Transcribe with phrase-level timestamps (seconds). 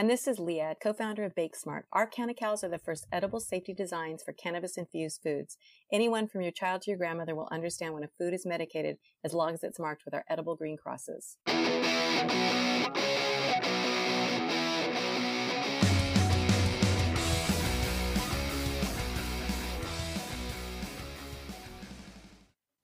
[0.00, 1.82] And this is Leah, co-founder of BakeSmart.
[1.92, 5.58] Our CannaCals are the first edible safety designs for cannabis-infused foods.
[5.92, 9.34] Anyone from your child to your grandmother will understand when a food is medicated as
[9.34, 11.36] long as it's marked with our edible green crosses.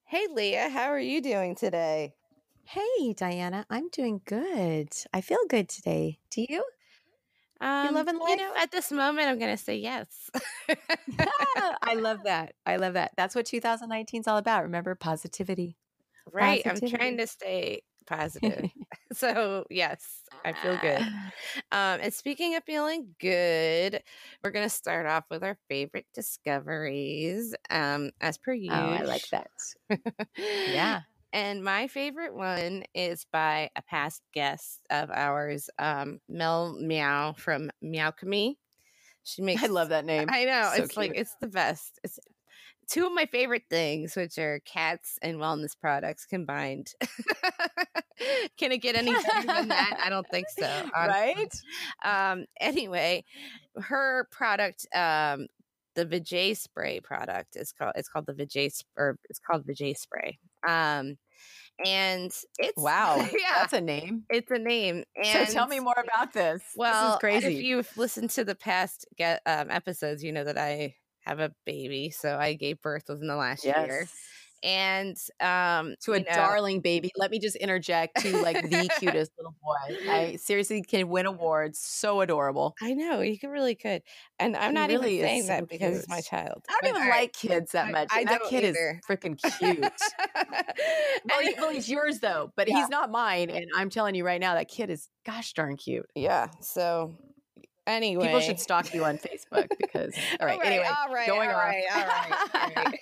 [0.04, 2.12] Hey, Leah, how are you doing today?
[2.64, 4.92] Hey, Diana, I'm doing good.
[5.14, 6.18] I feel good today.
[6.28, 6.62] Do you?
[7.60, 8.28] Um, you loving life?
[8.30, 10.06] You know, at this moment, I'm going to say yes.
[11.82, 12.54] I love that.
[12.64, 13.12] I love that.
[13.16, 14.64] That's what 2019 is all about.
[14.64, 15.76] Remember, positivity.
[16.32, 16.62] Right.
[16.64, 16.94] Positivity.
[16.94, 18.70] I'm trying to stay positive.
[19.12, 21.00] so, yes, I feel good.
[21.72, 24.02] Um, and speaking of feeling good,
[24.42, 28.70] we're going to start off with our favorite discoveries, um, as per you.
[28.70, 28.74] Oh.
[28.74, 29.50] I like that.
[30.36, 31.00] Yeah.
[31.36, 37.70] And my favorite one is by a past guest of ours, um, Mel Meow from
[37.84, 38.54] Meowchemy.
[39.22, 40.30] She makes I love that name.
[40.32, 42.00] I know So it's like it's the best.
[42.02, 42.18] It's
[42.88, 46.94] two of my favorite things, which are cats and wellness products combined.
[48.56, 50.00] Can it get any better than that?
[50.02, 50.64] I don't think so.
[50.96, 51.34] honestly.
[52.02, 52.32] right?
[52.32, 53.26] Um, anyway,
[53.76, 55.48] her product, um,
[55.96, 57.92] the Vijay spray product is called.
[57.94, 60.38] It's called the Vijay or it's called Vijay spray.
[60.66, 61.18] Um,
[61.84, 63.16] and it's Wow.
[63.16, 64.24] yeah, That's a name.
[64.30, 65.04] it's a name.
[65.22, 66.62] So And tell me more about this.
[66.76, 67.46] well, this is crazy.
[67.58, 71.52] If you've listened to the past get, um, episodes, you know that I have a
[71.64, 74.12] baby, so I gave birth within the last year, yes.
[74.66, 77.10] And um, To a know- darling baby.
[77.16, 79.96] Let me just interject to like the cutest little boy.
[80.10, 81.78] I seriously can win awards.
[81.78, 82.74] So adorable.
[82.82, 84.02] I know you could really could,
[84.38, 86.64] and I'm He not really even saying so that because it's my child.
[86.68, 87.20] I don't But even all right.
[87.22, 88.08] like kids that much.
[88.10, 89.00] I and that kid either.
[89.08, 89.78] is freaking cute.
[91.24, 92.76] well, he- well, he's yours though, but Yeah.
[92.80, 93.50] he's not mine.
[93.50, 96.06] And I'm telling you right now, that kid is gosh darn cute.
[96.14, 96.48] yeah.
[96.60, 97.16] So
[97.86, 100.14] anyway, People should stalk you on Facebook because.
[100.40, 100.58] All right.
[100.64, 102.32] anyway, all right, going all right, all right,
[102.76, 102.98] all right.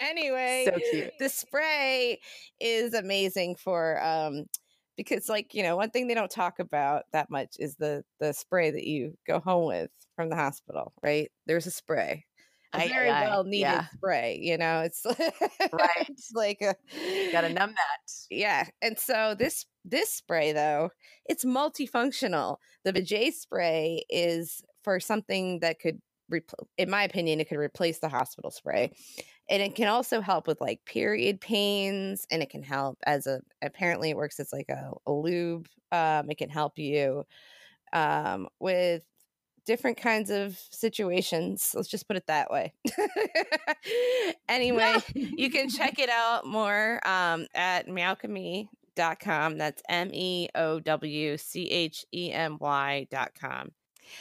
[0.00, 1.12] Anyway, so cute.
[1.18, 2.18] the spray
[2.60, 4.44] is amazing for um
[4.96, 8.32] because like you know one thing they don't talk about that much is the the
[8.32, 12.24] spray that you go home with from the hospital right there's a spray
[12.74, 13.28] a very aye, aye.
[13.28, 13.86] well needed Yeah.
[13.94, 15.04] spray you know it's
[15.72, 16.08] Right.
[16.08, 16.74] it's like a
[17.32, 18.12] Gotta numb that.
[18.30, 20.90] yeah and so this this spray though
[21.26, 26.00] it's multifunctional the vijay spray is for something that could
[26.32, 28.90] repl- in my opinion it could replace the hospital spray
[29.48, 33.40] and it can also help with like period pains and it can help as a
[33.62, 37.24] apparently it works as like a, a lube um it can help you
[37.92, 39.02] um with
[39.66, 42.72] different kinds of situations let's just put it that way
[44.48, 49.58] anyway you can check it out more um, at meowchemy.com.
[49.58, 53.70] That's M E O W C H E M Y dot com.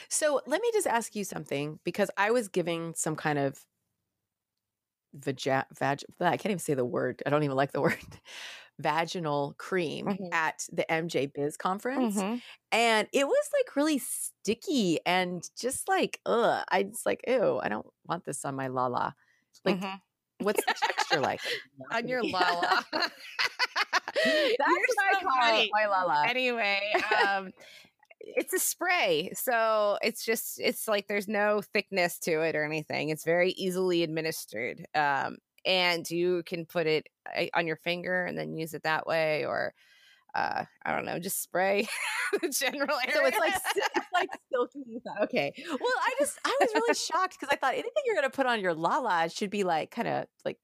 [0.10, 3.58] So let me just ask you something because I was giving some kind of
[5.20, 7.22] vag, vag I can't even say the word.
[7.26, 7.98] I don't even like the word
[8.80, 10.30] vaginal cream Mhm.
[10.34, 12.16] at the MJ Biz conference.
[12.16, 12.38] Mm-hmm.
[12.72, 17.70] And it was like really sticky and just like, ugh, I just like, ew, I
[17.70, 19.16] don't want this on my lala.
[19.66, 19.80] Like,
[20.40, 21.42] what's the texture like?
[21.42, 21.96] Mm-hmm.
[21.98, 22.86] On your lala.
[22.94, 25.70] That's You're what I so call funny.
[25.74, 26.28] my lala.
[26.28, 26.82] Anyway,
[27.28, 27.52] um,
[28.20, 29.32] it's a spray.
[29.34, 33.10] So it's just, it's like there's no thickness to it or anything.
[33.10, 34.86] It's very easily administered.
[34.96, 39.06] Um, and you can put it uh, on your finger and then use it that
[39.06, 39.74] way or
[40.36, 41.88] uh, I don't know, just spray
[42.42, 43.16] the general area.
[43.16, 45.02] So it's like it's like silky.
[45.24, 45.52] Okay.
[45.68, 48.60] Well, I just I was really shocked because I thought anything you're gonna put on
[48.60, 50.58] your lala should be like kind of like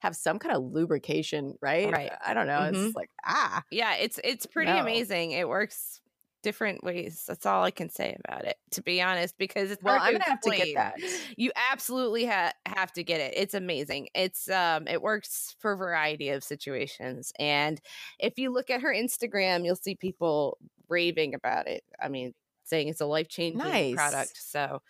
[0.00, 1.92] have some kind of lubrication, right?
[1.92, 2.10] Right.
[2.26, 2.58] I don't know.
[2.58, 2.86] Mhm.
[2.86, 4.80] It's like ah, yeah, it's it's pretty No.
[4.80, 5.30] amazing.
[5.32, 6.00] It works
[6.42, 7.24] different ways.
[7.26, 10.24] That's all I can say about it, to be honest, because it's well, I'm gonna
[10.24, 10.94] have to get that.
[11.36, 13.34] You absolutely ha- have to get it.
[13.36, 14.08] It's amazing.
[14.14, 17.32] It's um it works for a variety of situations.
[17.38, 17.80] And
[18.18, 20.58] if you look at her Instagram, you'll see people
[20.88, 21.82] raving about it.
[22.02, 22.34] I mean,
[22.64, 23.94] saying it's a life-changing Nice.
[23.94, 24.32] product.
[24.34, 24.82] So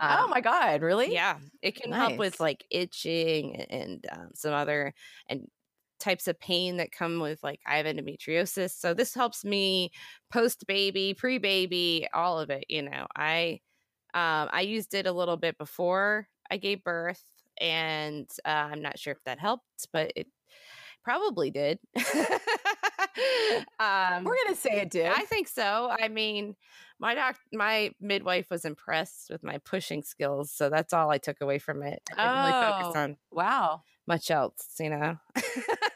[0.00, 1.12] oh um, my god, really?
[1.12, 4.94] yeah, it can help with like itching and um, some other
[5.28, 5.48] and
[6.00, 8.72] types of pain that come with like I have endometriosis.
[8.72, 9.90] So this helps me
[10.32, 12.64] post baby, pre baby, all of it.
[12.68, 13.60] You know, I
[14.14, 17.22] um, I used it a little bit before I gave birth,
[17.60, 20.26] and uh, I'm not sure if that helped, but it
[21.04, 21.78] probably did.
[23.78, 25.06] um, We're gonna say it did.
[25.06, 25.94] I think so.
[25.98, 26.56] I mean,
[26.98, 31.40] my doc, my midwife was impressed with my pushing skills, so that's all I took
[31.40, 32.00] away from it.
[32.16, 33.00] I didn't really focus Oh.
[33.00, 33.82] on wow.
[34.06, 35.16] much else, you know.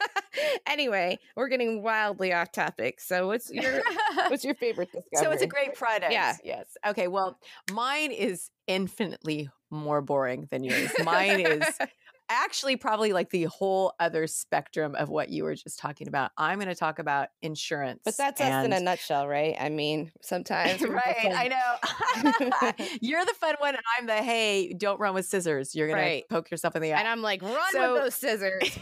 [0.67, 2.99] anyway, we're getting wildly off topic.
[2.99, 3.81] So, what's your
[4.27, 5.09] what's your favorite discovery?
[5.23, 6.11] so it's a great product.
[6.11, 6.35] Yeah.
[6.43, 6.77] Yes.
[6.85, 7.07] Okay.
[7.07, 7.39] Well,
[7.71, 10.91] mine is infinitely more boring than yours.
[11.03, 11.65] Mine is
[12.29, 16.31] actually probably like the whole other spectrum of what you were just talking about.
[16.37, 18.01] I'm going to talk about insurance.
[18.03, 19.55] but that's us in a nutshell, right?
[19.59, 21.15] I mean, sometimes right.
[21.35, 22.85] I know.
[23.01, 25.75] You're the fun one, and I'm the hey, don't run with scissors.
[25.75, 26.23] You're going Right.
[26.29, 26.99] to poke yourself in the eye.
[26.99, 28.61] and I'm like, run So- with those scissors.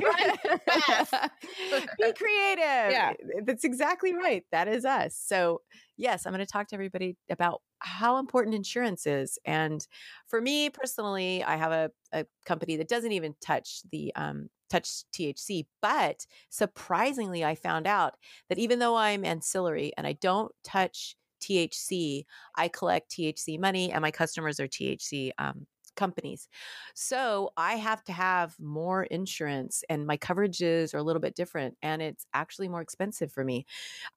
[2.00, 2.92] Be creative.
[2.92, 3.14] Yeah.
[3.46, 4.44] That's exactly right.
[4.52, 5.16] That is us.
[5.22, 5.62] So,
[5.98, 9.38] yes, I'm going to talk to everybody about how important insurance is.
[9.46, 9.86] And
[10.28, 15.04] for me personally, I have a, a company that doesn't even touch the um, touch
[15.14, 18.16] THC, but surprisingly, I found out
[18.50, 22.24] that even though I'm ancillary and I don't touch THC,
[22.56, 26.48] I collect THC money and my customers are THC um, companies.
[26.96, 31.78] So I have to have more insurance and my coverages are a little bit different
[31.82, 33.66] and it's actually more expensive for me.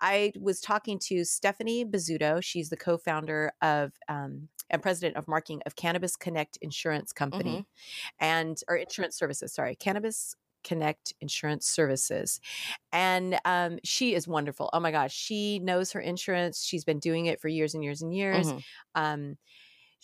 [0.01, 2.43] I was talking to Stephanie Bozzuto.
[2.43, 7.67] She's the co-founder of um, and president of marketing of Cannabis Connect Insurance Company
[8.19, 12.41] and or insurance services, sorry, Cannabis Connect Insurance Services.
[12.93, 14.71] And um, she is wonderful.
[14.73, 16.65] Oh my gosh, she knows her insurance.
[16.65, 18.65] She's been doing it for years and years and years Mhm.
[18.95, 19.39] um,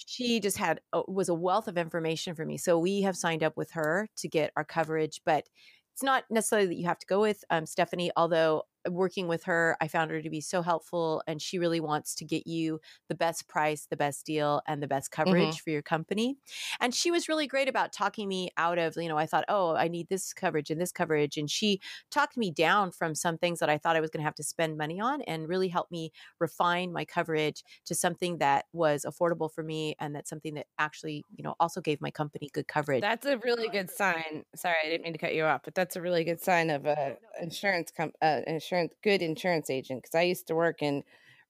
[0.06, 2.56] she just had uh, was a wealth of information for me.
[2.58, 5.48] So we have signed up with her to get our coverage, but
[5.94, 8.10] it's not necessarily that you have to go with um, Stephanie.
[8.16, 12.14] Although working with her, I found her to be so helpful, and she really wants
[12.16, 15.82] to get you the best price, the best deal, and the best coverage for your
[15.82, 16.36] company.
[16.80, 19.74] And she was really great about talking me out of, you know, I thought, oh,
[19.74, 21.80] I need this coverage and this coverage, and she
[22.10, 24.42] talked me down from some things that I thought I was going to have to
[24.42, 29.52] spend money on, and really helped me refine my coverage to something that was affordable
[29.52, 33.02] for me and that's something that actually you know also gave my company good coverage
[33.02, 34.44] That's a really good sign.
[34.54, 36.86] Sorry, I didn't mean to cut you off, but that's a really good sign of
[36.86, 38.71] a insurance com- uh, insurance
[39.02, 41.02] good insurance agent because I used to work in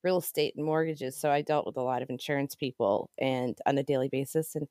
[0.03, 3.79] real estate and mortgages, so I dealt with a lot of insurance people and on
[3.79, 4.55] a daily basis.
[4.57, 4.67] And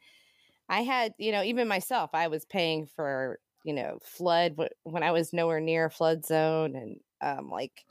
[0.70, 5.12] I had, you know, even myself, I was paying for you know flood when I
[5.12, 7.86] was nowhere near a flood zone and um like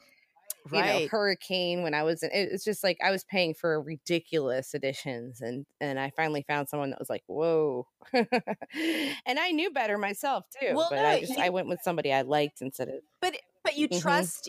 [0.67, 3.55] you know right hurricane when i was in it- it's just like i was paying
[3.55, 9.51] for ridiculous additions, and and i finally found someone that was like whoa and i
[9.53, 12.23] knew better myself too Well, but no, i just you- i went with somebody i
[12.23, 14.31] liked instead of but but you Mhm.
[14.31, 14.49] trust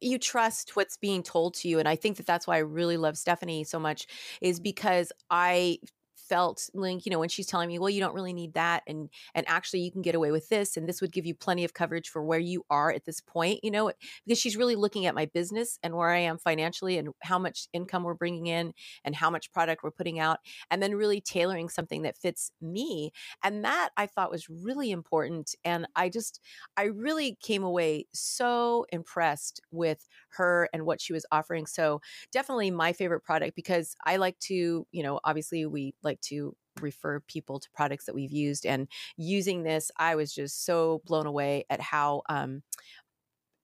[0.00, 2.96] you trust what's being told to you and i think that that's why i really
[2.98, 4.06] love stephanie so much
[4.42, 5.78] is because i
[6.28, 9.08] felt like you know when she's telling me well you don't really need that and
[9.34, 11.74] and actually you can get away with this and this would give you plenty of
[11.74, 13.92] coverage for where you are at this point you know
[14.26, 17.68] because she's really looking at my business and where i am financially and how much
[17.72, 18.72] income we're bringing in
[19.04, 20.38] and how much product we're putting out
[20.70, 23.10] and then really tailoring something that fits me
[23.42, 26.40] and that i thought was really important and i just
[26.76, 30.06] I really came away so impressed with
[30.36, 31.66] her and what she was offering.
[31.66, 32.00] So,
[32.32, 37.20] definitely my favorite product because I like to, you know, obviously we like to refer
[37.20, 41.64] people to products that we've used and using this I was just so blown away
[41.70, 42.62] at how um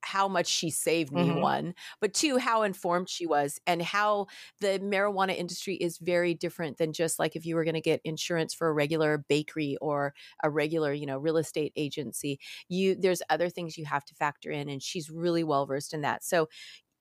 [0.03, 1.33] how much she saved me Mhm.
[1.33, 4.27] one but two how informed she was and how
[4.61, 8.01] the marijuana industry is very different than just like if you were going to get
[8.05, 13.23] insurance for a regular bakery or a regular you know real estate agency you there's
[13.31, 16.49] other things you have to factor in and she's really well versed in that so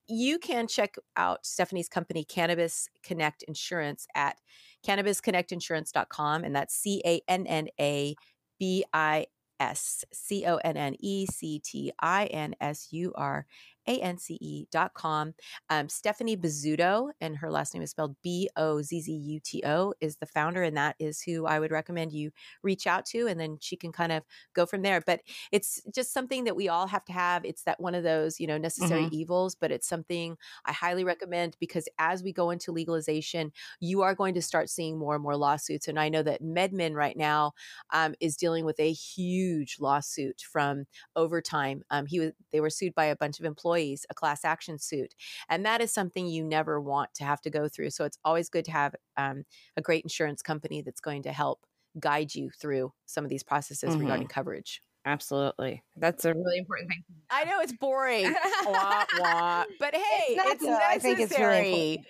[0.07, 4.37] you can check out Stephanie's company Cannabis Connect Insurance at
[4.85, 8.17] cannabisconnectinsurance.com and that's C A N N A
[8.59, 9.27] B I
[9.61, 13.45] S C O N N E C T I N S U R
[13.87, 15.33] A N C E dot com.
[15.69, 19.63] Um, Stephanie Bozzuto, and her last name is spelled B O Z Z U T
[19.65, 22.31] O, is the founder, and that is who I would recommend you
[22.63, 24.23] reach out to, and then she can kind of
[24.53, 25.01] go from there.
[25.01, 25.21] But
[25.51, 27.45] it's just something that we all have to have.
[27.45, 29.15] It's that one of those, you know, necessary mm-hmm.
[29.15, 34.15] evils, but it's something I highly recommend because as we go into legalization, you are
[34.15, 35.87] going to start seeing more and more lawsuits.
[35.87, 37.53] And I know that MedMen right now
[37.91, 40.85] um, is dealing with a huge lawsuit from
[41.15, 41.83] Overtime.
[41.89, 45.13] Um, he was, they were sued by a bunch of employees, a class action suit,
[45.49, 47.91] and that is something you never want to have to go through.
[47.91, 49.43] So it's always good to have um,
[49.77, 51.65] a great insurance company that's going to help
[51.99, 54.01] guide you through some of these processes mm-hmm.
[54.01, 54.81] regarding coverage.
[55.03, 55.83] Absolutely.
[55.97, 57.03] That's a really important thing.
[57.29, 58.33] I know it's boring.
[58.65, 59.63] wah, wah.
[59.79, 60.95] But hey, it's, it's necessary.
[60.95, 62.05] I think it's really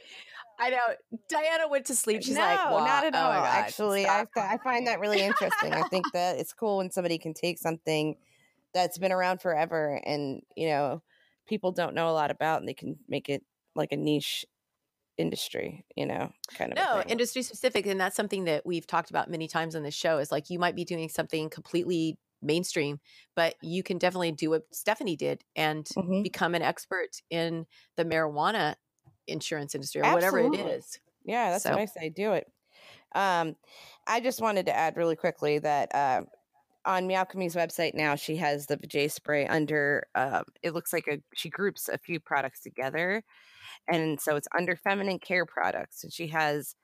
[0.62, 1.18] I know.
[1.28, 2.22] Diana went to sleep.
[2.24, 3.32] She's no, like, not at oh all.
[3.32, 5.74] Actually, I, I find that really interesting.
[5.74, 8.16] I think that it's cool when somebody can take something
[8.72, 11.02] that's been around forever and, you know,
[11.48, 13.44] people don't know a lot about and they can make it
[13.76, 14.46] like a niche
[15.18, 16.78] industry, you know, kind of.
[16.78, 17.86] No, industry specific.
[17.86, 20.60] And that's something that we've talked about many times on the show is like you
[20.60, 23.00] might be doing something completely mainstream,
[23.36, 26.24] but you can definitely do what Stephanie did and mm-hmm.
[26.24, 27.66] become an expert in
[27.98, 28.76] the marijuana
[29.28, 30.50] insurance industry or Absolutely.
[30.50, 31.00] whatever it is.
[31.24, 31.72] Yeah, that's so.
[31.72, 32.10] what I say.
[32.10, 32.52] Do it.
[33.14, 33.56] Um,
[34.08, 36.22] I just wanted to add really quickly that uh,
[36.86, 40.08] on Meowchemy's website now, she has the J spray under.
[40.16, 43.24] Uh, it looks like a she groups a few products together,
[43.92, 46.04] and so it's under feminine care products.
[46.04, 46.76] And she has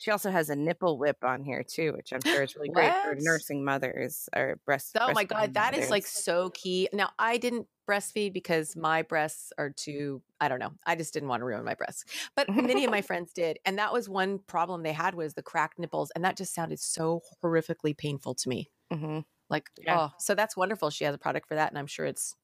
[0.00, 2.92] she also has a nipple whip on here too, which I'm sure is really great
[3.04, 4.96] for nursing mothers or breast.
[4.98, 5.84] Oh my god, that mothers.
[5.84, 6.88] is like so key.
[6.92, 10.22] Now I didn't breastfeed because my breasts are too.
[10.40, 10.72] I don't know.
[10.86, 12.04] I just didn't want to ruin my breasts,
[12.34, 15.42] but many of my friends did, and that was one problem they had was the
[15.42, 18.70] cracked nipples, and that just sounded so horrifically painful to me.
[18.90, 19.20] Mm-hmm.
[19.50, 19.98] Like, yeah.
[19.98, 20.90] oh, so that's wonderful.
[20.90, 22.36] She has a product for that, and I'm sure it's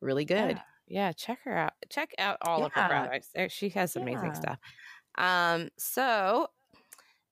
[0.00, 0.56] really good.
[0.86, 1.72] Yeah, yeah check her out.
[1.90, 2.66] Check out all yeah.
[2.66, 3.30] of her products.
[3.48, 4.58] She has amazing stuff.
[5.18, 6.46] Um, so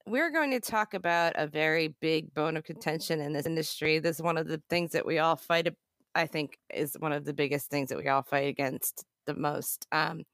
[0.07, 3.99] we're going to talk about a very big bone of contention in this industry.
[3.99, 5.69] This is one of the things that we all fight.
[6.15, 9.87] I think is one of the biggest things that we all fight against the most,
[9.93, 10.25] um,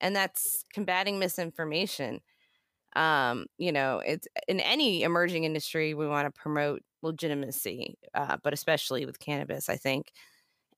[0.00, 2.20] and that's combating misinformation.
[2.96, 8.52] Um, you know, it's in any emerging industry we want to promote legitimacy, uh, but
[8.52, 10.12] especially with cannabis, I think.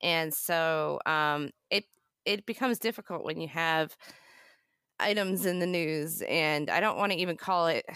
[0.02, 1.84] And so um, it
[2.24, 3.96] it becomes difficult when you have
[4.98, 7.84] items in the news and i don't want to even call it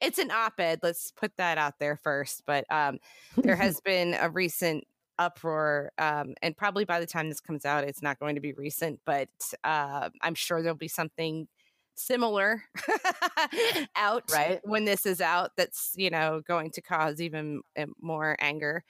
[0.00, 2.98] it's an op-ed let's put that out there first but um,
[3.36, 4.84] there has been a recent
[5.18, 8.52] uproar um, and probably by the time this comes out it's not going to be
[8.52, 9.28] recent but
[9.64, 11.48] uh, i'm sure there'll be something
[11.94, 12.62] similar
[13.96, 18.36] out right when this is out that's you know going to cause even eh, more
[18.40, 18.82] anger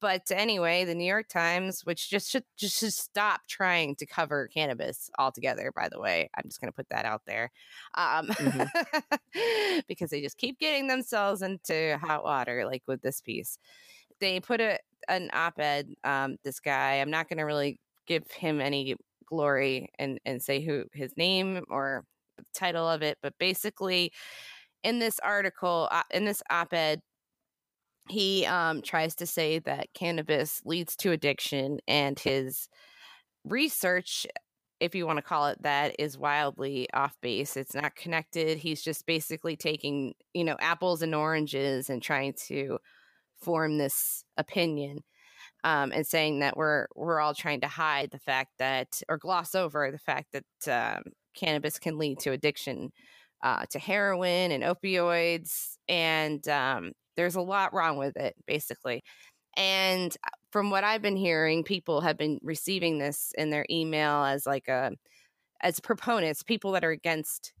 [0.00, 4.48] but anyway, the New York Times, which just should just should stop trying to cover
[4.48, 5.72] cannabis altogether.
[5.74, 7.50] By the way, I'm just going to put that out there
[7.94, 9.78] um, mm-hmm.
[9.88, 13.58] because they just keep getting themselves into hot water, like with this piece.
[14.20, 14.78] They put a
[15.08, 15.88] an op-ed.
[16.04, 20.60] Um, this guy, I'm not going to really give him any glory and and say
[20.60, 22.04] who his name or
[22.54, 24.12] title of it, but basically,
[24.84, 27.00] in this article, uh, in this op-ed,
[28.08, 32.68] he um, tries to say that cannabis leads to addiction, and his
[33.44, 34.26] research,
[34.80, 37.56] if you want to call it that, is wildly off base.
[37.56, 38.58] It's not connected.
[38.58, 42.78] He's just basically taking, you know, apples and oranges and trying to
[43.42, 45.00] form this opinion.
[45.64, 49.56] Um, and saying that we're we're all trying to hide the fact that or gloss
[49.56, 51.02] over the fact that um,
[51.34, 52.90] cannabis can lead to addiction
[53.42, 59.02] uh, to heroin and opioids, and um, there's a lot wrong with it, basically.
[59.56, 64.24] And uh, from what I've been hearing, people have been receiving this in their email
[64.24, 64.92] as like a
[65.60, 67.52] as proponents, people that are against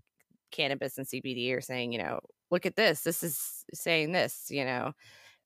[0.52, 2.20] cannabis and CBD are saying, you know,
[2.50, 3.02] look at this.
[3.02, 4.92] This is saying this, you know.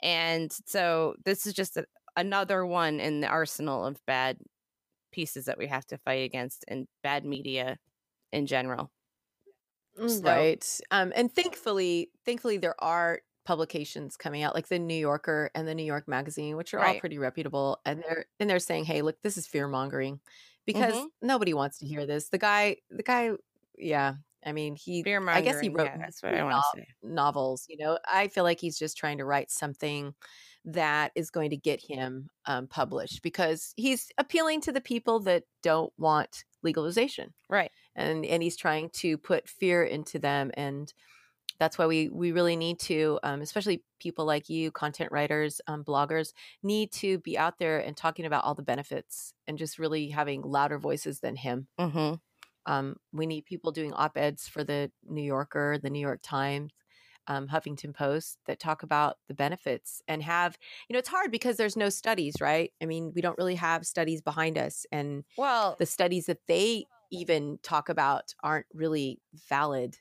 [0.02, 1.84] And so this is just a,
[2.16, 4.38] another one in the arsenal of bad
[5.12, 7.76] pieces that we have to fight against and bad media
[8.32, 8.90] in general.
[9.98, 10.80] Mm, so, right.
[10.90, 15.74] Um, and thankfully, thankfully there are publications coming out like the New Yorker and the
[15.74, 16.94] New York Magazine, which are right.
[16.94, 20.20] all pretty reputable, and they're and they're saying, "Hey, look, this is fear mongering,"
[20.66, 21.26] because mm-hmm.
[21.26, 22.28] nobody wants to hear this.
[22.28, 23.32] The guy, the guy,
[23.76, 24.14] yeah.
[24.44, 25.04] I mean, he.
[25.06, 25.84] I guess he wrote.
[25.84, 26.86] Yeah, that's what I want to say.
[27.02, 27.98] Novels, you know.
[28.10, 30.14] I feel like he's just trying to write something
[30.64, 35.44] that is going to get him um, published because he's appealing to the people that
[35.62, 37.70] don't want legalization, right?
[37.94, 40.92] And and he's trying to put fear into them and
[41.58, 45.84] that's why we we really need to um, especially people like you content writers um,
[45.84, 46.32] bloggers
[46.62, 50.42] need to be out there and talking about all the benefits and just really having
[50.42, 52.14] louder voices than him Mm-hmm.
[52.72, 56.72] um, we need people doing op-eds for the new yorker the new york times
[57.28, 60.58] um, huffington post that talk about the benefits and have
[60.88, 63.86] you know it's hard because there's no studies right i mean we don't really have
[63.86, 69.96] studies behind us and Well, the studies that they even talk about aren't really valid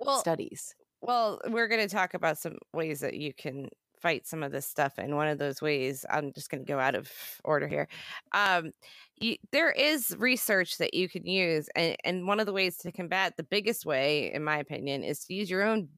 [0.00, 3.68] well, studies Well, we're going to talk about some ways that you can
[4.00, 4.94] fight some of this stuff.
[4.98, 7.10] And one of those ways, I'm just going to go out of
[7.44, 7.88] order here.
[8.32, 8.72] Um,
[9.16, 11.68] you, there is research that you can use.
[11.74, 15.24] And, and one of the ways to combat the biggest way, in my opinion, is
[15.24, 15.88] to use your own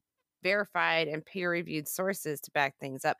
[0.43, 3.17] verified and peer reviewed sources to back things up.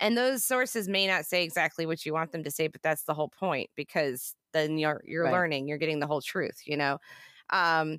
[0.00, 3.04] And those sources may not say exactly what you want them to say, but that's
[3.04, 5.30] the whole point because then you're you're Right.
[5.30, 6.98] learning, you're getting the whole truth, you know.
[7.50, 7.98] Um,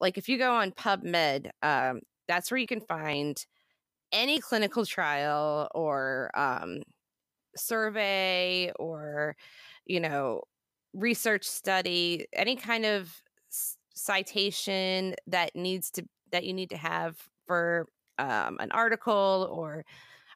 [0.00, 3.44] like if you go on PubMed, um, that's where you can find
[4.12, 6.82] any clinical trial or um,
[7.56, 9.36] survey or
[9.86, 10.42] you know
[10.94, 17.28] research study any kind of s- citation that needs to that you need to have
[17.46, 17.86] for
[18.18, 19.84] um, an article or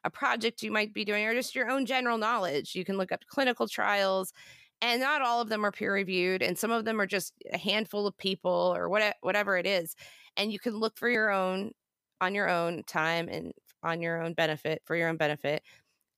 [0.03, 3.11] a project you might be doing or just your own general knowledge you can look
[3.11, 4.33] up clinical trials
[4.81, 7.57] and not all of them are peer reviewed and some of them are just a
[7.57, 9.95] handful of people or what, whatever it is
[10.35, 11.71] and you can look for your own
[12.21, 13.53] on your own time and
[13.83, 15.63] on your own benefit for your own benefit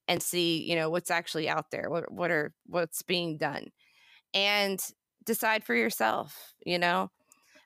[0.07, 3.67] and see you know what's actually out there what what are what's being done
[4.33, 4.79] and
[5.25, 7.09] decide for yourself you know?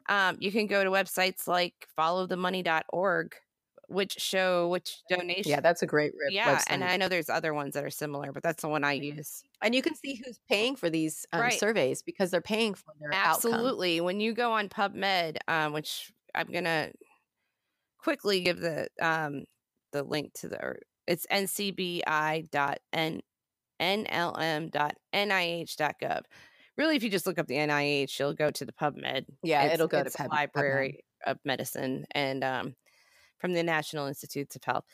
[0.10, 3.36] Um, you can go to websites like followthemoney.org
[3.94, 6.64] which show which donation yeah that's a great rip yeah website.
[6.70, 9.44] and i know there's other ones that are similar but that's the one i use
[9.62, 11.60] and you can see who's paying for these um, Right.
[11.60, 13.54] surveys because they're paying for their outcome.
[13.54, 14.02] Absolutely.
[14.02, 16.90] When you go on PubMed, um, which I'm gonna
[17.98, 19.46] quickly give the um,
[19.94, 20.76] the link to the
[21.08, 22.02] it's ncbi.n
[25.14, 26.22] nlm.nih.gov.
[26.78, 29.26] Really, if you just look up the NIH, you'll go to the PubMed.
[29.44, 30.30] Yeah, It's- it'll go to PubMed.
[30.30, 32.76] Library of Medicine and um,
[33.44, 34.86] from the National Institutes of Health.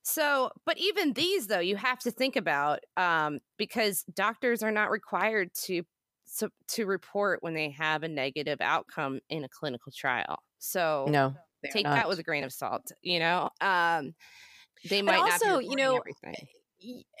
[0.00, 4.90] So, but even these, though, you have to think about um, because doctors are not
[4.90, 5.82] required to
[6.24, 10.38] so, to report when they have a negative outcome in a clinical trial.
[10.58, 11.34] So, No,
[11.70, 11.96] take not.
[11.96, 12.92] that with a grain of salt.
[13.02, 14.14] You know, um,
[14.88, 16.48] they might also, you know, everything.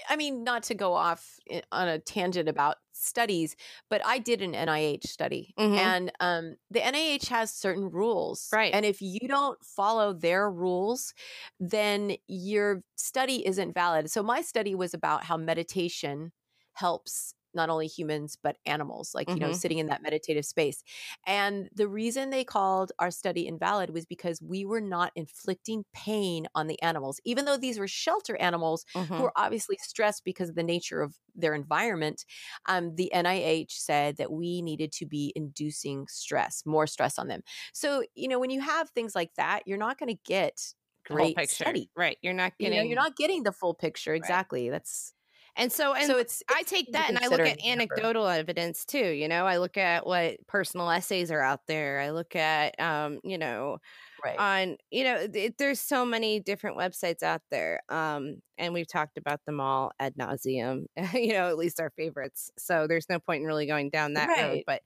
[0.08, 1.38] I mean, not to go off
[1.72, 3.56] on a tangent about studies,
[3.90, 5.76] but I did an NIH study, Mhm.
[5.76, 8.72] and um, the NIH has certain rules, Right.
[8.72, 11.14] And if you don't follow their rules,
[11.60, 14.10] then your study isn't valid.
[14.10, 16.32] So my study was about how meditation
[16.74, 19.52] helps not only humans but animals like you know Mhm.
[19.52, 20.82] sitting in that meditative space
[21.26, 26.46] and the reason they called our study invalid was because we were not inflicting pain
[26.54, 29.14] on the animals even though these were shelter animals Mhm.
[29.16, 32.24] who are obviously stressed because of the nature of their environment,
[32.66, 37.42] um, the NIH said that we needed to be inducing stress, more stress on them.
[37.72, 41.32] So, you know, when you have things like that, you're not going to get great
[41.34, 41.90] picture, study.
[41.96, 42.18] right?
[42.22, 44.14] You're not getting You know, you're not getting the full picture.
[44.14, 44.70] Exactly.
[44.70, 45.14] That's
[45.56, 47.82] And so, and so it's, I take that and I look at the number.
[47.82, 49.06] anecdotal evidence too.
[49.06, 52.00] You know, I look at what personal essays are out there.
[52.00, 53.78] I look at, um, you know,
[54.24, 54.36] right.
[54.36, 57.80] on, you know, th- there's so many different websites out there.
[57.88, 62.50] Um, and we've talked about them all ad nauseum, you know, at least our favorites.
[62.58, 64.64] So there's no point in really going down that road.
[64.66, 64.82] But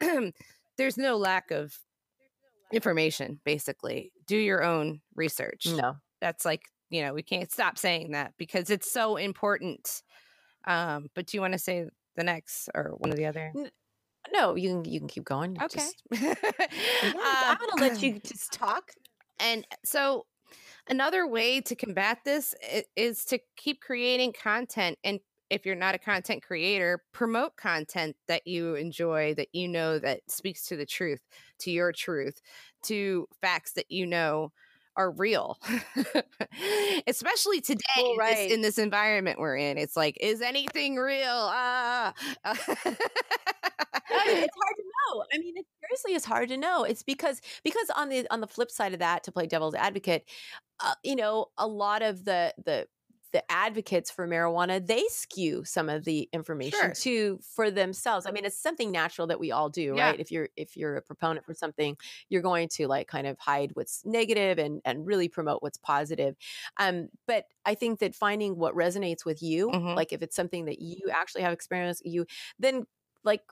[0.78, 1.76] there's no lack of
[2.72, 4.12] information, basically.
[4.26, 5.96] Do your own research no.
[6.20, 10.02] that's like you know we can't stop saying that because it's so important
[10.66, 13.52] um but do you want to say the next or one of the other
[14.32, 15.56] No, you can you can keep going.
[15.62, 16.34] Okay just- Yeah,
[17.12, 18.92] I'm Um, gonna let you just talk.
[19.40, 20.26] and so
[20.88, 22.54] another way to combat this
[22.96, 25.20] is to keep creating content and
[25.50, 30.20] if you're not a content creator promote content that you enjoy that you know that
[30.28, 31.20] speaks to the truth
[31.58, 32.40] to your truth
[32.82, 34.52] to facts that you know
[34.98, 35.58] are real
[37.06, 42.12] especially today Well, this- in this environment we're in it's like is anything real ah
[44.10, 45.24] No, it's hard to know.
[45.32, 46.84] I mean, it seriously is hard to know.
[46.84, 50.24] It's because because on the on the flip side of that, to play devil's advocate,
[50.80, 52.86] uh, you know, a lot of the the
[53.32, 56.92] the advocates for marijuana they skew some of the information Sure.
[56.92, 58.26] too for themselves.
[58.26, 59.94] I mean, it's something natural that we all do, Yeah.
[59.94, 60.18] right?
[60.18, 61.96] If you're if you're a proponent for something,
[62.28, 66.36] you're going to like kind of hide what's negative and and really promote what's positive.
[66.78, 69.96] Um, but I think that finding what resonates with you, Mhm.
[69.96, 72.26] like if it's something that you actually have experience, you
[72.58, 72.86] then
[73.24, 73.42] like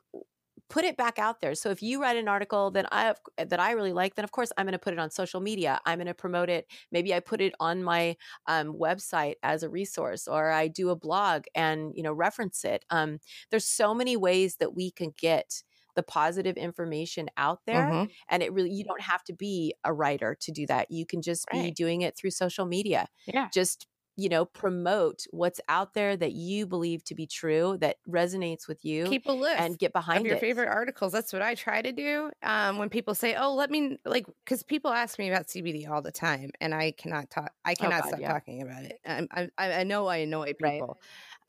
[0.68, 1.54] put it back out there.
[1.54, 4.50] So if you write an article that I that I really like, then of course
[4.56, 5.80] I'm going to put it on social media.
[5.86, 6.66] I'm going to promote it.
[6.90, 10.96] Maybe I put it on my um, website as a resource, or I do a
[10.96, 12.84] blog and you know reference it.
[12.90, 13.18] Um,
[13.50, 15.62] there's so many ways that we can get
[15.94, 18.04] the positive information out there mm-hmm.
[18.28, 21.22] and it really you don't have to be a writer to do that you can
[21.22, 21.64] just right.
[21.64, 26.32] be doing it through social media yeah just you know promote what's out there that
[26.32, 30.24] you believe to be true that resonates with you keep a list and get behind
[30.24, 30.40] your it.
[30.40, 33.98] favorite articles that's what i try to do um, when people say oh let me
[34.04, 37.72] like because people ask me about cbd all the time and i cannot talk i
[37.72, 38.32] oh, cannot oh God, stop yeah.
[38.32, 40.96] talking about it I, I, I know i annoy people right.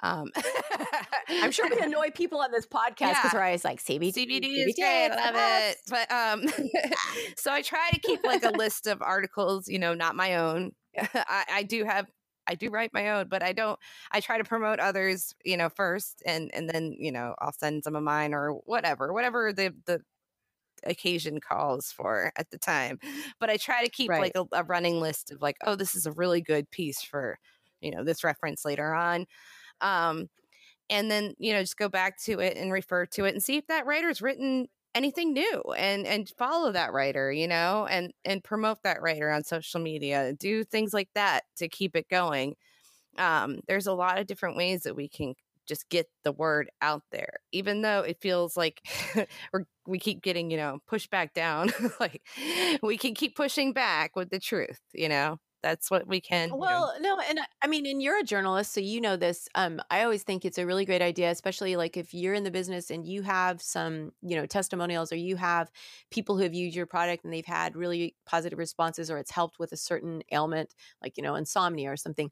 [0.04, 0.32] Um,
[1.30, 3.32] I'm sure we annoy people on this podcast because yeah.
[3.34, 5.78] we're always like CBD, CBD, CBD is great, love it.
[5.90, 6.44] But um,
[7.38, 10.74] so I try to keep like a list of articles, you know, not my own.
[10.98, 12.08] I, I do have
[12.48, 13.80] I do write my own, but I don't.
[14.12, 17.84] I try to promote others, you know, first, and and then you know I'll send
[17.84, 20.02] some of mine or whatever, whatever the the
[20.84, 23.00] occasion calls for at the time.
[23.40, 24.22] But I try to keep right.
[24.22, 27.38] like a, a running list of like, oh, this is a really good piece for
[27.82, 29.26] you know this reference later on.
[29.82, 30.30] Um,
[30.90, 33.58] and then you know just go back to it and refer to it and see
[33.58, 38.44] if that writer's written anything new and and follow that writer you know and and
[38.44, 42.56] promote that writer on social media do things like that to keep it going.
[43.18, 45.36] Um there's a lot of different ways that we can
[45.68, 48.82] just get the word out there even though it feels like
[49.54, 52.22] we're we keep getting you know pushed back down like
[52.84, 56.94] we can keep pushing back with the truth you know that's what we can well
[56.96, 57.02] do.
[57.02, 60.24] no and i mean and you're a journalist so you know this um i always
[60.24, 63.22] think it's a really great idea especially like if you're in the business and you
[63.22, 65.70] have some you know testimonials or you have
[66.12, 69.60] people who have used your product and they've had really positive responses or it's helped
[69.60, 72.30] with a certain ailment like you know insomnia or something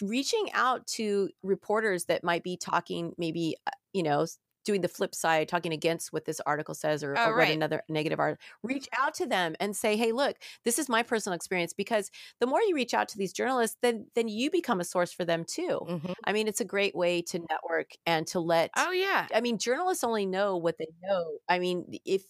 [0.00, 4.26] reaching out to reporters that might be talking maybe uh, you know
[4.64, 7.82] doing the flip side, talking against what this article says or, oh, or read another
[7.88, 11.72] negative article, reach out to them and say, hey, look, this is my personal experience.
[11.72, 15.12] Because the more you reach out to these journalists, then then you become a source
[15.12, 15.80] for them too.
[15.88, 16.12] Mm-hmm.
[16.24, 19.26] I mean, it's a great way to network and to let Oh yeah.
[19.34, 21.38] I mean, journalists only know what they know.
[21.48, 22.24] I mean, if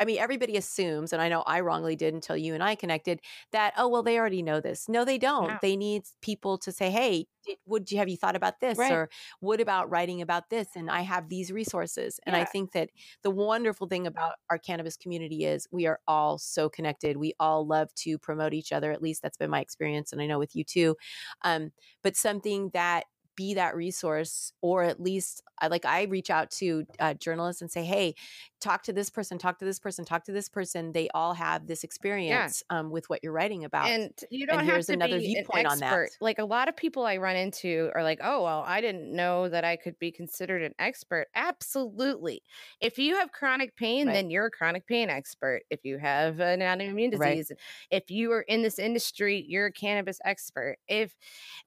[0.00, 3.20] I mean, everybody assumes, and I know I wrongly did until you and I connected,
[3.52, 4.88] that oh well, they already know this.
[4.88, 5.60] No, they don't.
[5.60, 8.92] They need people to say, "Hey, did, would you have you thought about this?" Right.
[8.92, 9.08] Or
[9.40, 12.18] "What about writing about this?" And I have these resources.
[12.26, 12.42] And yeah.
[12.42, 12.90] I think that
[13.22, 17.16] the wonderful thing about our cannabis community is we are all so connected.
[17.16, 18.90] We all love to promote each other.
[18.90, 20.96] At least that's been my experience, and I know with you too.
[21.42, 21.70] Um,
[22.02, 23.04] but something that
[23.36, 27.70] be that resource or at least I like I reach out to uh, journalists and
[27.70, 28.14] say, "Hey,
[28.60, 30.92] talk to this person, talk to this person, talk to this person.
[30.92, 32.78] They all have this experience yeah.
[32.78, 35.66] um, with what you're writing about." And you don't and have to another be viewpoint
[35.66, 35.86] an expert.
[35.86, 36.10] on that.
[36.20, 39.48] Like a lot of people I run into are like, "Oh, well, I didn't know
[39.48, 42.42] that I could be considered an expert." Absolutely.
[42.80, 44.12] If you have chronic pain, right.
[44.12, 45.62] then you're a chronic pain expert.
[45.70, 47.60] If you have an autoimmune disease, right.
[47.90, 50.76] if you are in this industry, you're a cannabis expert.
[50.88, 51.14] If,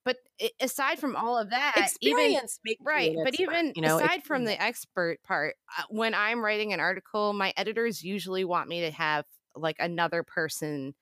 [0.04, 0.18] but
[0.60, 4.62] aside from all of that, experience even right, but even you know, aside from the
[4.62, 9.26] expert part, uh, when I'm writing an article, my editors usually want me to have
[9.56, 10.94] like another person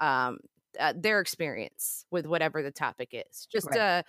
[0.00, 0.38] um
[0.78, 3.46] uh, their experience with whatever the topic is.
[3.50, 4.04] Just right.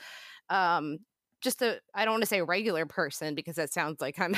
[0.50, 1.00] a um
[1.42, 4.36] just a I don't want to say a regular person because that sounds like I'm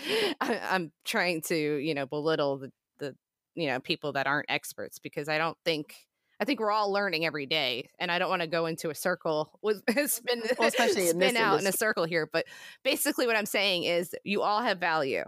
[0.40, 3.16] I'm trying to, you know, belittle the the
[3.54, 5.94] you know, people that aren't experts because I don't think
[6.40, 8.94] I think we're all learning every day, and I don't want to go into a
[8.94, 10.06] circle with mm-hmm.
[10.06, 11.60] spin, well, especially spin out industry.
[11.60, 12.28] in a circle here.
[12.32, 12.46] But
[12.82, 15.24] basically, what I'm saying is, you all have value,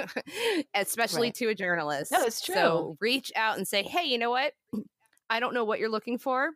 [0.74, 1.34] especially right.
[1.34, 2.12] to a journalist.
[2.12, 2.54] No, it's true.
[2.54, 4.52] So reach out and say, "Hey, you know what?
[5.28, 6.50] I don't know what you're looking for,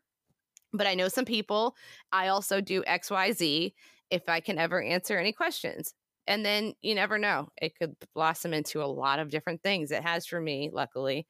[0.73, 1.75] but I know some people.
[2.13, 3.75] I also do X, Y, Z.
[4.11, 5.93] If I can ever answer any questions."
[6.29, 9.91] And then you never know; it could blossom into a lot of different things.
[9.91, 11.27] It has for me, luckily.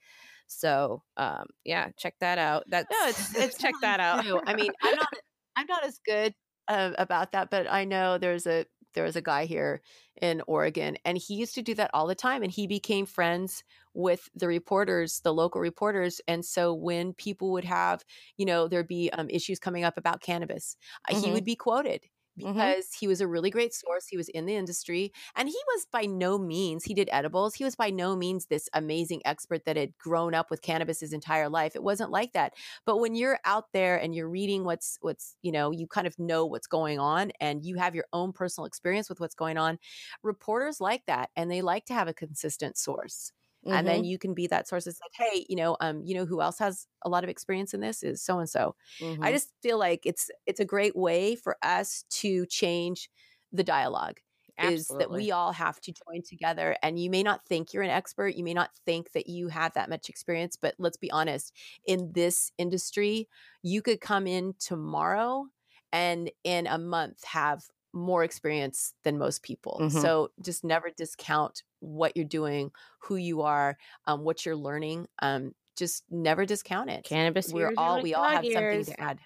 [0.58, 2.64] So um, yeah, check that out.
[2.68, 4.24] That's no, it's it's check that out.
[4.46, 5.08] I mean, I'm not
[5.56, 6.34] I'm not as good
[6.68, 9.80] uh, about that, but I know there's a there was a guy here
[10.20, 13.64] in Oregon, and he used to do that all the time, and he became friends
[13.94, 18.04] with the reporters, the local reporters, and so when people would have,
[18.36, 20.76] you know, there'd be um, issues coming up about cannabis,
[21.08, 21.24] mm-hmm.
[21.24, 22.04] he would be quoted.
[22.36, 22.98] Because mm-hmm.
[23.00, 24.06] he was a really great source.
[24.06, 27.54] He was in the industry and he was by no means, he did edibles.
[27.54, 31.12] He was by no means this amazing expert that had grown up with cannabis his
[31.12, 31.76] entire life.
[31.76, 32.54] It wasn't like that.
[32.86, 36.18] But when you're out there and you're reading what's, what's, you know, you kind of
[36.18, 39.78] know what's going on and you have your own personal experience with what's going on,
[40.22, 43.32] reporters like that and they like to have a consistent source.
[43.64, 43.77] Mm-hmm.
[43.77, 44.05] And then mm-hmm.
[44.05, 46.59] you can be that source that said, hey, you know, um, you know who else
[46.59, 48.75] has a lot of experience in this is so and so.
[49.20, 53.09] I just feel like it's it's a great way for us to change
[53.53, 54.18] the dialogue.
[54.62, 56.77] is that we all have to join together.
[56.83, 59.72] And you may not think you're an expert, you may not think that you have
[59.75, 61.53] that much experience, but let's be honest,
[61.87, 63.29] in this industry,
[63.62, 65.46] you could come in tomorrow
[65.92, 69.79] and in a month have more experience than most people.
[69.83, 70.03] Mhm.
[70.03, 75.06] So just never discount what you're doing, who you are, um, what you're learning.
[75.20, 77.04] Um, just never discount it.
[77.04, 78.86] Cannabis We're all we all have years.
[78.86, 79.20] something to add.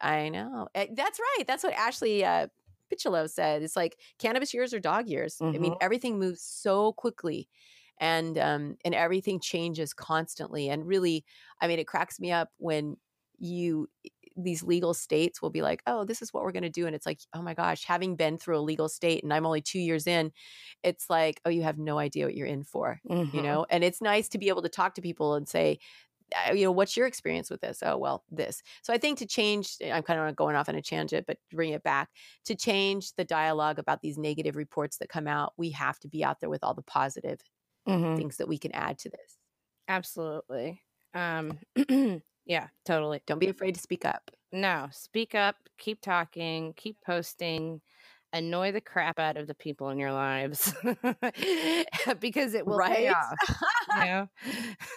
[0.00, 0.68] I know.
[0.74, 1.44] Eh, That's right.
[1.46, 2.48] That's what Ashley uh,
[2.92, 3.62] Picillo said.
[3.62, 5.42] It's like cannabis years or dog years.
[5.54, 5.78] I mean, Mhm.
[5.80, 7.48] everything moves so quickly,
[7.98, 10.68] and um, and everything changes constantly.
[10.68, 11.24] And really,
[11.60, 12.96] I mean, it cracks me up when
[13.38, 13.88] you
[14.36, 16.94] these legal states will be like, oh, this is what we're going to do, and
[16.96, 19.80] it's like, oh my gosh, having been through a legal state, and I'm only two
[19.80, 20.32] years in,
[20.82, 23.42] it's like, oh, you have no idea what you're in for you Mhm.
[23.42, 25.78] know and it's nice to be able to talk to people and say
[26.48, 29.26] uh, you know what's your experience with this oh well this so i think to
[29.26, 32.10] change eh, i'm kind of going off on a tangent but bring it back
[32.44, 36.24] to change the dialogue about these negative reports that come out we have to be
[36.24, 37.40] out there with all the positive
[37.86, 38.22] Mhm.
[38.22, 39.38] things that we can add to this
[39.88, 40.82] Absolutely.
[41.14, 41.60] Um,
[42.46, 43.22] yeah, totally.
[43.26, 47.80] don't be afraid to speak up No, speak up, keep talking, keep posting,
[48.32, 50.72] annoy the crap out of the people in your lives
[52.20, 53.34] because it will pay off.
[53.96, 54.28] You know?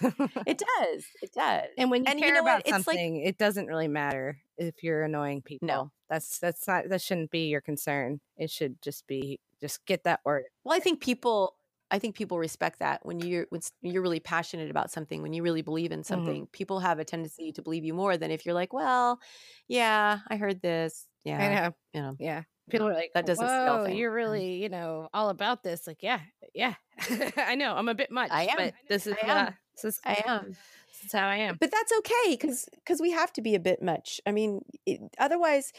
[0.46, 2.66] it does it does and when you And you care know about what?
[2.66, 5.68] It's like- something, it doesn't really matter if you're annoying people.
[5.68, 8.20] No, That's that's not that shouldn't be your concern.
[8.36, 10.44] It should just be just get that word.
[10.64, 11.54] Well, I think people
[11.90, 15.42] I think people respect that when you're when you're really passionate about something, when you
[15.42, 15.98] really believe Mm-hmm.
[16.00, 19.20] in something, people have a tendency to believe you more than if you're like, well,
[19.68, 21.06] yeah, I heard this.
[21.24, 21.38] Yeah.
[21.38, 21.74] I know.
[21.92, 22.16] You know.
[22.18, 22.42] Yeah.
[22.68, 25.86] People are like, That doesn't scale Whoa, you're really, you know, all about this.
[25.86, 26.20] Like, yeah,
[26.54, 26.74] yeah.
[27.36, 27.74] I know.
[27.76, 28.30] I'm a bit much.
[28.32, 28.56] I am.
[28.56, 29.46] But this is I am.
[29.46, 30.48] uh, this is I am.
[30.48, 31.56] this is how I am.
[31.60, 34.20] But that's okay cuz cuz we have to be a bit much.
[34.26, 35.72] I mean, it, otherwise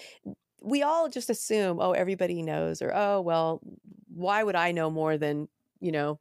[0.61, 3.61] we all just assume, oh, everybody knows or oh, well,
[4.07, 5.47] why would I know more than,
[5.79, 6.19] you know,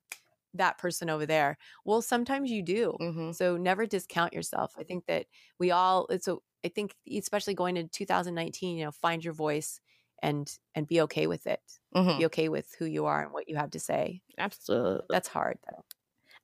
[0.55, 1.59] that person over there?
[1.85, 2.97] Well, sometimes you do.
[3.01, 3.33] Mm-hmm.
[3.33, 4.75] So never discount yourself.
[4.79, 5.27] I think that
[5.59, 9.81] we all it's a I think especially going into 2019, you know, find your voice
[10.23, 11.61] and and be okay with it.
[11.95, 12.19] Mm-hmm.
[12.19, 14.23] Be okay with who you are and what you have to say.
[14.39, 15.07] Absolutely.
[15.11, 15.85] That's hard though.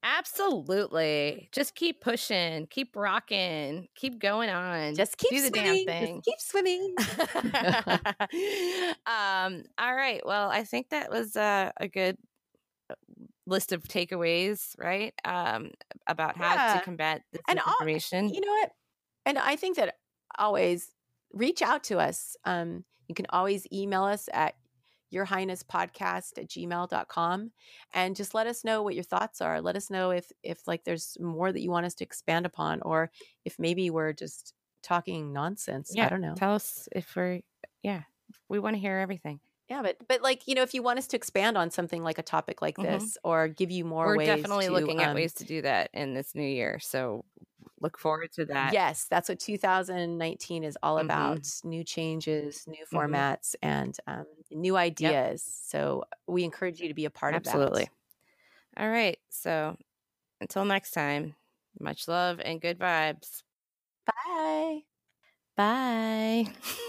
[0.05, 1.49] Absolutely.
[1.53, 4.97] Just keep pushing, keep rocking, keep going on.
[4.97, 5.87] Just keep do the swimming.
[5.87, 6.23] damn thing.
[6.25, 6.95] Just keep swimming.
[9.07, 10.21] um, all right.
[10.25, 12.19] Well, I think that was uh, a good
[13.53, 15.15] list of takeaways, right?
[15.25, 15.71] Um,
[16.07, 16.79] about how Yeah.
[16.79, 18.29] to combat this And information.
[18.29, 18.73] you know what?
[19.27, 19.99] And I think that
[20.39, 20.91] always
[21.33, 22.37] reach out to us.
[22.45, 24.55] Um, you can always email us at
[25.11, 27.53] your highness podcast at gmail.com
[27.93, 29.61] and just let us know what your thoughts are.
[29.61, 32.81] Let us know if if like there's more that you want us to expand upon
[32.83, 33.11] or
[33.45, 35.93] if maybe we're just talking nonsense.
[35.95, 36.07] yeah.
[36.07, 36.35] I don't know.
[36.35, 37.41] Tell us if we're,
[37.83, 38.03] yeah,
[38.49, 39.39] we want to hear everything.
[39.73, 42.19] Yeah, but but like, you know, if you want us to expand on something like
[42.19, 42.83] a topic like Mhm.
[42.83, 45.63] this or give you more We're ways definitely to, looking at um, ways to do
[45.63, 46.79] that in this new year.
[46.81, 47.25] So
[47.81, 48.79] look forward to that.
[48.81, 50.99] Yes, that's what 2019 is all Mhm.
[50.99, 51.49] about.
[51.65, 53.25] New changes, new Mhm.
[53.25, 55.43] formats, and um, new ideas.
[55.43, 57.35] So we encourage you to be a part Absolutely.
[57.35, 57.63] of that.
[57.63, 57.91] Absolutely.
[58.77, 59.19] All right.
[59.31, 59.77] So
[60.41, 61.37] until next time,
[61.81, 63.43] much love and good vibes.
[64.07, 64.85] Bye.
[65.57, 66.47] Bye.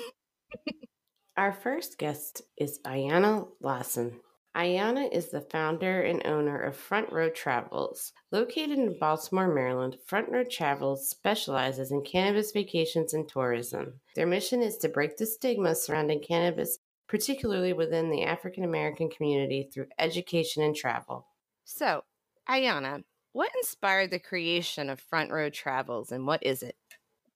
[1.36, 4.20] Our first guest is Ayana Lawson.
[4.56, 8.14] Ayana is the founder and owner of Front Row Travels.
[8.32, 14.00] Located in Baltimore, Maryland, Front Row Travels specializes in cannabis vacations and tourism.
[14.16, 19.72] Their mission is to break the stigma surrounding cannabis, particularly within the African American community,
[19.74, 21.26] through education and travel.
[21.64, 22.04] So,
[22.48, 26.76] Ayana, what inspired the creation of Front Row Travels and what is it?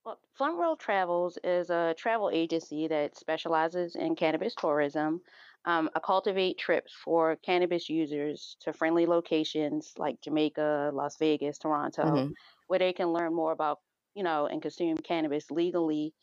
[0.08, 5.20] Well, Front Row Travels is a travel agency that specializes in cannabis tourism.
[5.66, 12.24] Um, I cultivate trips for cannabis users to friendly locations like Jamaica, Las Vegas, Toronto,
[12.24, 12.34] Mhm.
[12.68, 13.80] where they can learn more about,
[14.14, 16.14] you know, and consume cannabis legally,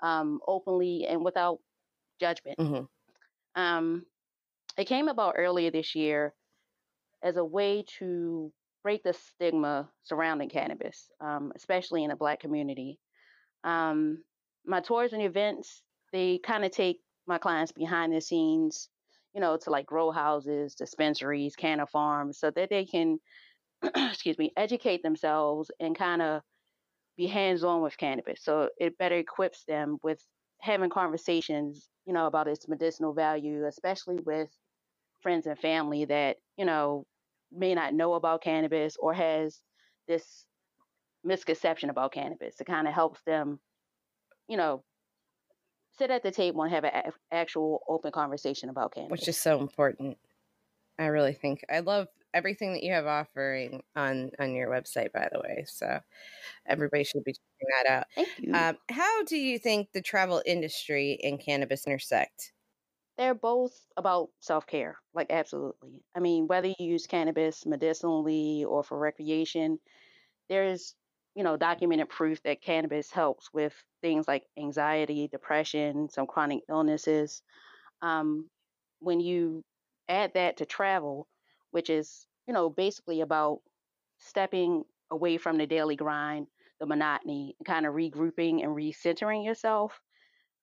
[0.00, 1.60] um, openly, and without
[2.20, 2.58] judgment.
[2.58, 2.86] Mhm.
[3.56, 4.06] Um,
[4.78, 6.34] it came about earlier this year
[7.22, 8.52] as a way to
[8.82, 12.98] break the stigma surrounding cannabis, um, especially in the Black community.
[13.64, 14.22] Um,
[14.66, 18.88] my tours and events, they kind of take my clients behind the scenes,
[19.34, 23.18] you know, to like grow houses, dispensaries, canna farms, so that they can,
[23.96, 26.42] excuse me, educate themselves and kind of
[27.16, 28.42] be hands on with cannabis.
[28.42, 30.24] So it better equips them with
[30.60, 34.50] having conversations, you know, about its medicinal value, especially with
[35.20, 37.06] friends and family that, you know,
[37.52, 39.60] may not know about cannabis or has
[40.08, 40.46] this
[41.24, 42.60] misconception about cannabis.
[42.60, 43.60] It kind of helps them,
[44.48, 44.84] you know,
[45.92, 49.20] sit at the table and have an actual open conversation about cannabis.
[49.20, 50.18] Which is so important.
[50.98, 55.28] I really think I love everything that you have offering on on your website by
[55.32, 56.00] the way so
[56.66, 58.52] everybody should be checking that out Thank you.
[58.54, 62.52] um, how do you think the travel industry and cannabis intersect
[63.16, 66.04] They're both about self care, like absolutely.
[66.14, 69.80] I mean, whether you use cannabis medicinally or for recreation,
[70.48, 70.94] there's
[71.34, 77.42] you know documented proof that cannabis helps with things like anxiety, depression, some chronic illnesses.
[78.02, 78.48] Um,
[79.00, 79.64] when you
[80.08, 81.26] add that to travel,
[81.70, 83.60] which is you know basically about
[84.18, 86.46] stepping away from the daily grind,
[86.80, 90.00] the monotony, kind of regrouping and recentering yourself.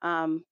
[0.01, 0.43] Um,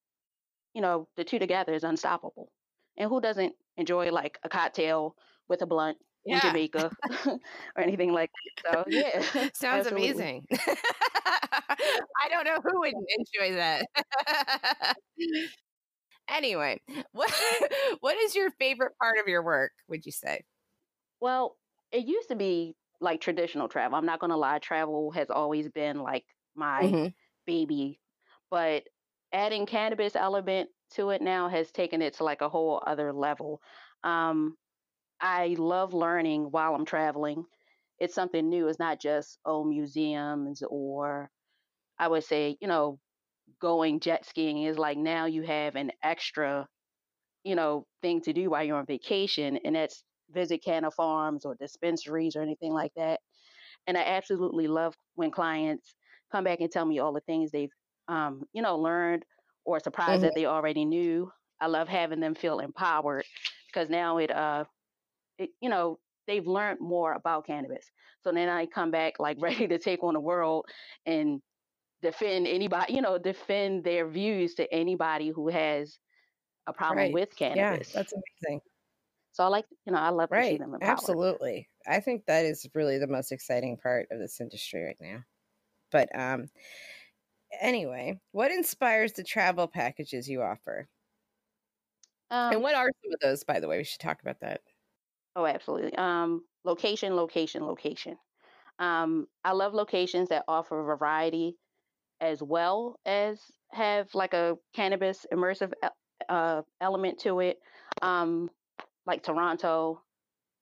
[0.74, 2.52] you know, the two together is unstoppable.
[2.98, 5.16] And who doesn't enjoy like a cocktail
[5.48, 6.92] with a blunt in Jamaica
[7.28, 7.40] or
[7.82, 8.32] anything like
[8.64, 8.72] that?
[8.74, 9.86] So yeah, sounds absolutely.
[9.86, 13.88] amazing i don't know who wouldn't enjoy that
[16.30, 16.80] anyway
[17.12, 17.32] what
[18.02, 20.42] what is your favorite part of your work would you say
[21.20, 21.58] Well,
[21.92, 23.98] it used to be like traditional travel.
[23.98, 27.14] I'm not gonna lie, travel has always been like my Mhm.
[27.46, 28.00] baby,
[28.50, 28.88] but
[29.34, 33.62] adding cannabis element to it now has taken it to like a whole other level.
[34.04, 34.58] Um,
[35.22, 37.46] I love learning while I'm traveling.
[38.00, 38.68] It's something new.
[38.68, 41.30] It's not just oh museums or
[42.00, 43.00] I would say you know
[43.60, 46.68] going jet skiing is like now you have an extra
[47.44, 51.56] you know thing to do while you're on vacation, and that's visit canna farms or
[51.56, 53.20] dispensaries or anything like that.
[53.88, 55.96] And I absolutely love when clients
[56.32, 57.72] come back and tell me all the things they've
[58.08, 59.24] um, you know learned
[59.66, 60.24] or surprised Mhm.
[60.24, 61.32] that they already knew.
[61.60, 63.26] I love having them feel empowered
[63.68, 64.66] because now it uh
[65.40, 67.92] it you know they've learned more about cannabis.
[68.24, 70.68] So then I come back like ready to take on the world
[71.06, 71.42] and
[72.02, 76.00] defend anybody, you know, defend their views to anybody who has
[76.68, 77.14] a problem Right.
[77.14, 77.90] with yeah cannabis.
[77.94, 78.62] that's amazing
[79.32, 81.20] so I like, you know, I love to see them empowered.
[81.22, 81.70] Absolutely.
[81.88, 85.26] I think that is really the most exciting part of this industry right now.
[85.92, 86.50] But um
[87.62, 90.88] anyway, what inspires the travel packages you offer?
[92.32, 93.78] Um, and what are some of those by the way?
[93.78, 94.62] We should talk about that.
[95.40, 95.96] Oh, absolutely.
[95.96, 98.18] Um, location, location, location.
[98.80, 101.58] Um, I love locations that offer variety
[102.22, 105.74] as well as have like a cannabis immersive
[106.30, 107.60] uh, element to it.
[108.02, 108.52] Um,
[109.06, 110.04] like Toronto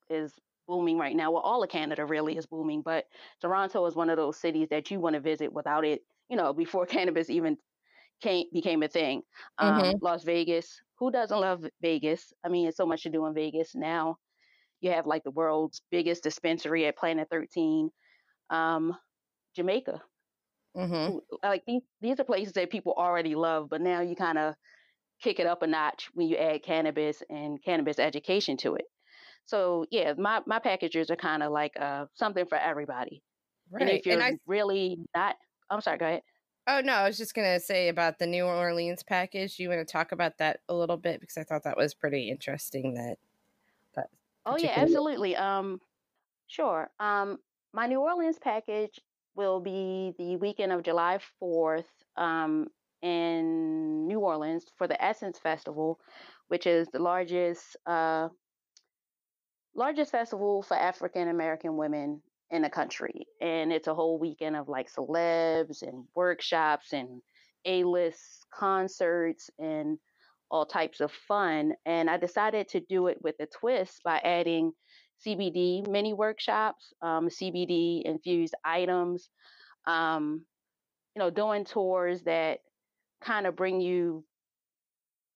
[0.09, 0.33] is
[0.67, 1.31] booming right now.
[1.31, 3.05] Well, all of Canada really is booming, but
[3.41, 6.53] Toronto is one of those cities that you want to visit without it, you know,
[6.53, 7.57] before cannabis even
[8.21, 9.23] came became a thing.
[9.59, 9.99] Um, Mhm.
[10.01, 10.81] Las Vegas.
[10.99, 12.33] Who doesn't love Vegas?
[12.45, 14.17] I mean, it's so much to do in Vegas now.
[14.81, 17.89] You have like the world's biggest dispensary at Planet 13.
[18.49, 18.95] Um,
[19.55, 20.01] Jamaica.
[20.75, 21.19] Mhm.
[21.43, 24.53] Like these, these are places that people already love, but now you kind of
[25.21, 28.85] kick it up a notch when you add cannabis and cannabis education to it.
[29.45, 33.23] So yeah, my my packages are kind of like uh, something for everybody.
[33.71, 33.81] Right.
[33.81, 35.35] And if you're I really not,
[35.69, 36.21] I'm sorry, go ahead.
[36.67, 39.57] Oh no, I was just gonna say about the New Orleans package.
[39.57, 42.29] You want to talk about that a little bit because I thought that was pretty
[42.29, 42.93] interesting.
[42.95, 43.17] That
[44.47, 45.35] Oh yeah, absolutely.
[45.35, 45.81] Um,
[46.47, 46.89] sure.
[46.99, 47.37] Um,
[47.73, 48.97] my New Orleans package
[49.35, 51.83] will be the weekend of July 4th
[52.15, 52.67] um,
[53.01, 55.99] in New Orleans for the Essence Festival,
[56.47, 58.29] which is the largest uh,
[59.75, 64.69] largest festival for African American women in the country, and it's a whole weekend of
[64.69, 67.21] like celebs and workshops and
[67.65, 69.99] A-list concerts and
[70.49, 71.73] all types of fun.
[71.85, 74.71] And I decided to do it with a twist by adding
[75.25, 79.29] CBD mini workshops, um, CBD infused items,
[79.85, 80.45] um,
[81.15, 82.59] you know, doing tours that
[83.21, 84.23] kind of bring you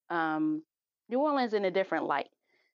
[0.10, 0.64] um,
[1.10, 2.30] New Orleans in a different light.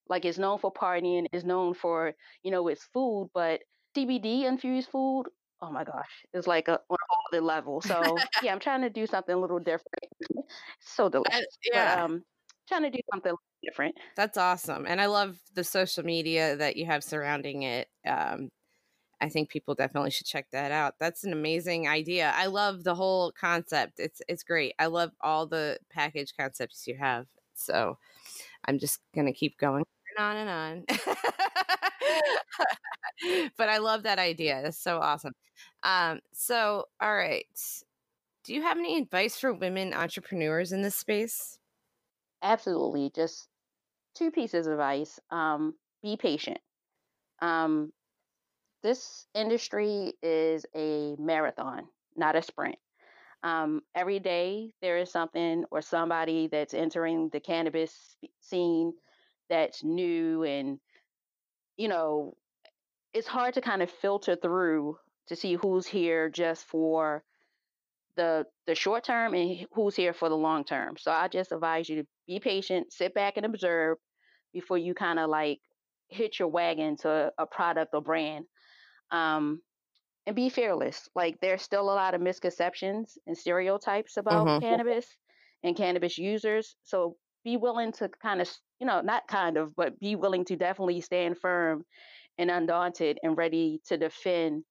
[0.09, 3.61] Like it's known for partying, it's known for, you know, its food, but
[3.95, 5.25] CBD infused food,
[5.61, 7.81] oh my gosh, it's like a, on a whole other level.
[7.81, 8.01] So
[8.43, 10.11] yeah, I'm trying to do something a little different.
[10.79, 11.45] so delicious.
[11.71, 11.95] yeah.
[11.95, 12.23] But um
[12.67, 13.95] trying to do something different.
[14.15, 14.85] That's awesome.
[14.87, 17.87] And I love the social media that you have surrounding it.
[18.05, 18.49] Um,
[19.21, 20.95] I think people definitely should check that out.
[20.99, 22.31] That's an amazing idea.
[22.35, 23.99] I love the whole concept.
[23.99, 24.73] It's it's great.
[24.77, 27.25] I love all the package concepts you have.
[27.55, 27.97] So
[28.65, 29.85] I'm just gonna keep going
[30.17, 30.83] on and on.
[33.57, 34.61] but I love that idea.
[34.65, 35.33] It's so awesome.
[35.83, 37.45] Um, so all right.
[38.43, 41.59] Do you have any advice for women entrepreneurs in this space?
[42.41, 43.11] Absolutely.
[43.13, 43.47] Just
[44.15, 45.19] two pieces of advice.
[45.31, 46.59] Um, be patient.
[47.41, 47.91] Um,
[48.83, 52.77] this industry is a marathon, not a sprint.
[53.43, 58.93] Um, every day there is something or somebody that's entering the cannabis scene
[59.49, 60.79] that's new and
[61.77, 62.37] you know
[63.13, 67.23] it's hard to kind of filter through to see who's here just for
[68.15, 70.97] the the short term and who's here for the long term.
[70.97, 73.97] So I just advise you to be patient, sit back and observe
[74.53, 75.59] before you kind of like
[76.09, 78.45] hit your wagon to a product or brand.
[79.11, 79.61] Um,
[80.25, 81.07] and be fearless.
[81.15, 84.59] Like there's still a lot of misconceptions and stereotypes about Mhm.
[84.59, 85.07] cannabis
[85.63, 86.75] and cannabis users.
[86.83, 90.55] So be willing to kind of, you know, not kind of, but be willing to
[90.55, 91.85] definitely stand firm
[92.37, 94.63] and undaunted and ready to defend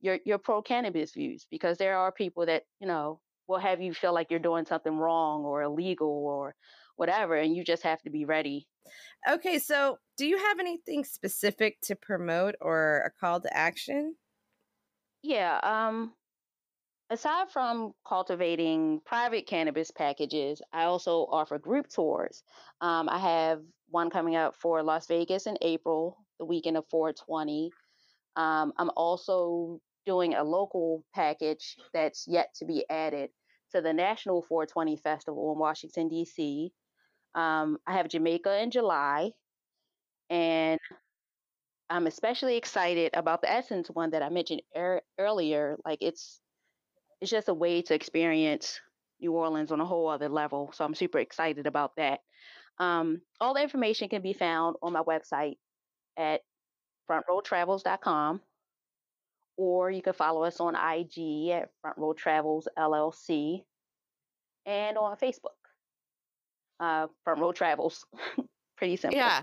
[0.00, 3.94] your your pro cannabis views because there are people that, you know, will have you
[3.94, 6.54] feel like you're doing something wrong or illegal or
[6.96, 8.68] whatever and you just have to be ready.
[9.28, 14.16] Okay, so do you have anything specific to promote or a call to action?
[15.22, 16.14] Yeah, um
[17.10, 22.42] aside from cultivating private cannabis packages, I also offer group tours.
[22.80, 27.70] Um, I have one coming up for Las Vegas in April, the weekend of 420.
[28.36, 33.30] Um, I'm also doing a local package that's yet to be added
[33.72, 36.72] to the National 420 Festival in Washington, D.C.
[37.34, 39.32] Um, I have Jamaica in July,
[40.30, 40.80] and
[41.90, 45.76] I'm especially excited about the Essence one that I mentioned er- earlier.
[45.84, 46.40] Like it's
[47.20, 48.80] it's just a way to experience
[49.20, 50.70] New Orleans on a whole other level.
[50.74, 52.20] So I'm super excited about that.
[52.78, 55.56] Um, all the information can be found on my website
[56.16, 56.42] at
[57.10, 58.40] frontroadtravels.com,
[59.56, 63.64] or you can follow us on IG at Front Road Travels LLC
[64.66, 65.58] and on Facebook,
[66.78, 68.04] uh, Front Row Travels.
[68.76, 69.18] Pretty simple.
[69.18, 69.42] Yeah.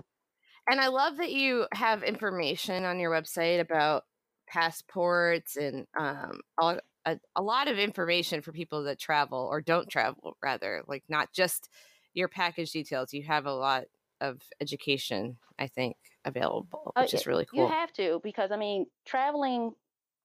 [0.68, 4.04] And I love that you have information on your website about
[4.48, 9.88] passports and um, all, a, a lot of information for people that travel or don't
[9.88, 11.70] travel, rather, like not just
[12.12, 13.14] your package details.
[13.14, 13.84] You have a lot
[14.20, 17.60] of education, I think, available, Uh, which is really cool.
[17.60, 19.72] You have to because I mean, traveling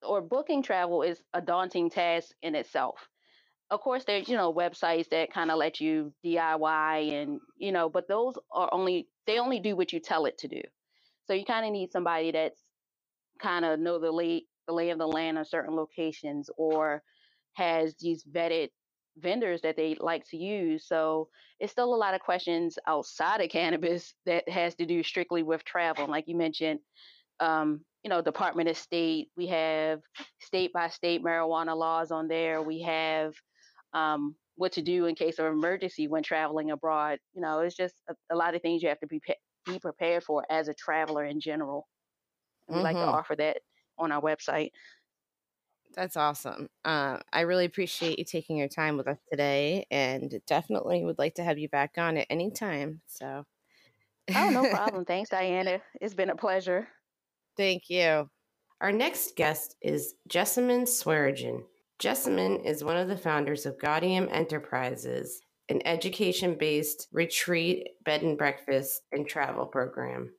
[0.01, 3.07] or booking travel is a daunting task in itself.
[3.69, 7.89] Of course, there's you know websites that kind of let you DIY and you know,
[7.89, 10.61] but those are only they only do what you tell it to do.
[11.27, 12.59] So you kind of need somebody that's
[13.39, 17.03] kind of know the lay the lay of the land on certain locations or
[17.53, 18.69] has these vetted
[19.17, 20.87] vendors that they like to use.
[20.87, 25.43] So it's still a lot of questions outside of cannabis that has to do strictly
[25.43, 26.07] with travel.
[26.07, 26.79] Like you mentioned,
[27.39, 29.29] um, you know, Department of State.
[29.35, 30.01] We have
[30.39, 32.61] state by state marijuana laws on there.
[32.61, 33.33] We have
[33.93, 37.19] um, what to do in case of emergency when traveling abroad.
[37.33, 39.35] You know, it's just a, a lot of things you have to be pe-
[39.65, 41.87] be prepared for as a traveler in general.
[42.67, 43.07] And we like to Mhm.
[43.07, 43.57] offer that
[44.01, 44.71] on our website.
[45.93, 46.69] That's awesome.
[46.85, 51.35] Uh, I really appreciate you taking your time with us today, and definitely would like
[51.35, 53.01] to have you back on at any time.
[53.07, 53.45] So,
[54.35, 55.05] Oh, no problem.
[55.05, 55.81] Thanks, Diana.
[55.99, 56.87] It's been a pleasure.
[57.57, 58.29] Thank you.
[58.79, 61.63] Our next guest is Jessamine Swearingen.
[61.99, 68.37] Jessamine is one of the founders of Gaudium Enterprises, an education based retreat, bed and
[68.37, 70.31] breakfast, and travel program.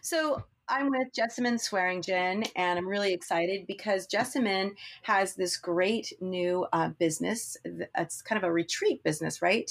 [0.00, 6.64] So I'm with Jessamine Swearingen, and I'm really excited because Jessamine has this great new
[6.72, 7.56] uh, business.
[7.64, 9.68] It's kind of a retreat business, right,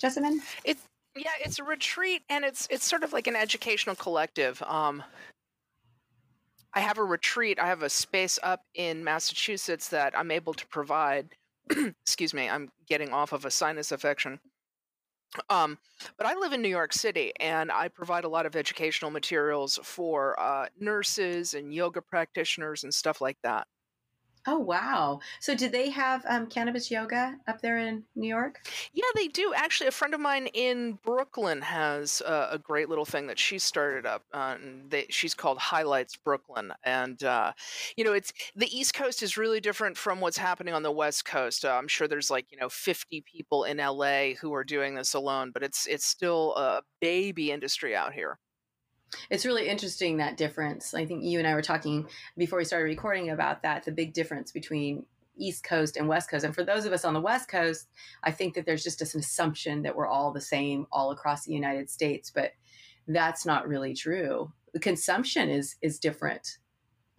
[0.00, 0.42] Jessamine?
[0.64, 0.82] It's
[1.16, 4.60] yeah, it's a retreat, and it's it's sort of like an educational collective.
[4.62, 5.02] Um,
[6.74, 7.58] I have a retreat.
[7.60, 11.28] I have a space up in Massachusetts that I'm able to provide.
[11.70, 14.40] Excuse me, I'm getting off of a sinus infection.
[15.48, 15.78] Um,
[16.16, 19.78] but I live in New York City, and I provide a lot of educational materials
[19.82, 23.66] for uh, nurses and yoga practitioners and stuff like that.
[24.46, 25.20] Oh wow!
[25.40, 28.58] So did they have um, cannabis yoga up there in New York?
[28.92, 29.52] Yeah, they do.
[29.54, 33.58] Actually, a friend of mine in Brooklyn has uh, a great little thing that she
[33.58, 34.24] started up.
[34.32, 34.56] Uh,
[34.88, 37.52] they, she's called Highlights Brooklyn, and uh,
[37.96, 41.24] you know, it's the East Coast is really different from what's happening on the West
[41.26, 41.64] Coast.
[41.64, 45.14] Uh, I'm sure there's like you know 50 people in LA who are doing this
[45.14, 48.38] alone, but it's it's still a baby industry out here.
[49.28, 50.94] It's really interesting that difference.
[50.94, 52.06] I think you and I were talking
[52.36, 55.04] before we started recording about that, the big difference between
[55.36, 56.44] East Coast and West Coast.
[56.44, 57.88] And for those of us on the West Coast,
[58.22, 61.54] I think that there's just an assumption that we're all the same all across the
[61.54, 62.52] United States, but
[63.08, 64.52] that's not really true.
[64.72, 66.58] The consumption is is different.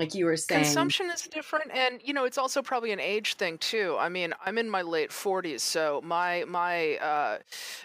[0.02, 0.64] Like you were saying.
[0.64, 3.97] Consumption is different, and you know it's also probably an age thing too.
[3.99, 7.38] I mean, I'm in my late 40s, so my my uh,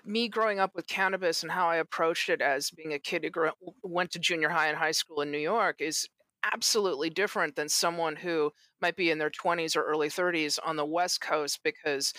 [0.02, 3.28] me growing up with cannabis and how I approached it as being a kid who
[3.28, 3.50] grew,
[3.82, 6.08] went to junior high and high school in New York is
[6.54, 8.50] absolutely different than someone who
[8.80, 12.14] might be in their 20s or early 30s on the West Coast because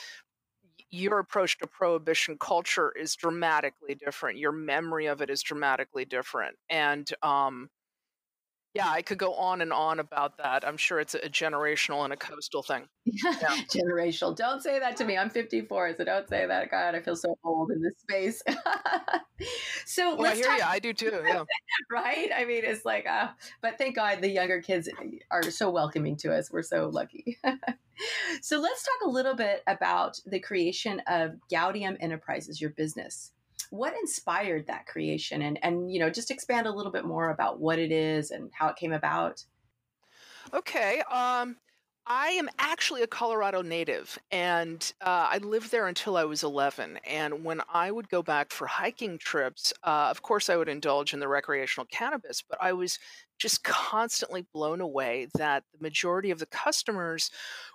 [0.92, 4.38] your approach to prohibition culture is dramatically different.
[4.38, 6.56] Your memory of it is dramatically different.
[6.70, 7.70] And um,
[8.78, 10.66] yeah, I could go on and on about that.
[10.66, 12.84] I'm sure it's a generational and a coastal thing.
[13.06, 13.34] Yeah.
[13.74, 14.36] generational.
[14.36, 15.18] Don't say that to me.
[15.18, 16.70] I'm 54, so don't say that.
[16.70, 18.44] God, I feel so old in this space.
[19.88, 20.64] so well, I hear talk- you.
[20.64, 21.22] I do too.
[21.26, 21.44] Yeah.
[21.92, 22.30] right?
[22.36, 23.30] I mean, it's like, uh,
[23.64, 24.88] but thank God the younger kids
[25.32, 26.52] are so welcoming to us.
[26.52, 27.40] We're so lucky.
[28.44, 33.32] so let's talk a little bit about the creation of Gaudium Enterprises, your business
[33.72, 35.42] what inspired that creation?
[35.42, 38.50] And and you know just expand a little bit more about what it is and
[38.54, 39.44] how it came about.
[40.54, 41.58] Okay um
[42.10, 47.00] I am actually a Colorado native, and uh, I lived there until I was 11.
[47.06, 51.14] And when I would go back for hiking trips, uh, of course, I would indulge
[51.14, 52.98] in the recreational cannabis, but I was
[53.40, 57.30] just constantly blown away that the majority of the customers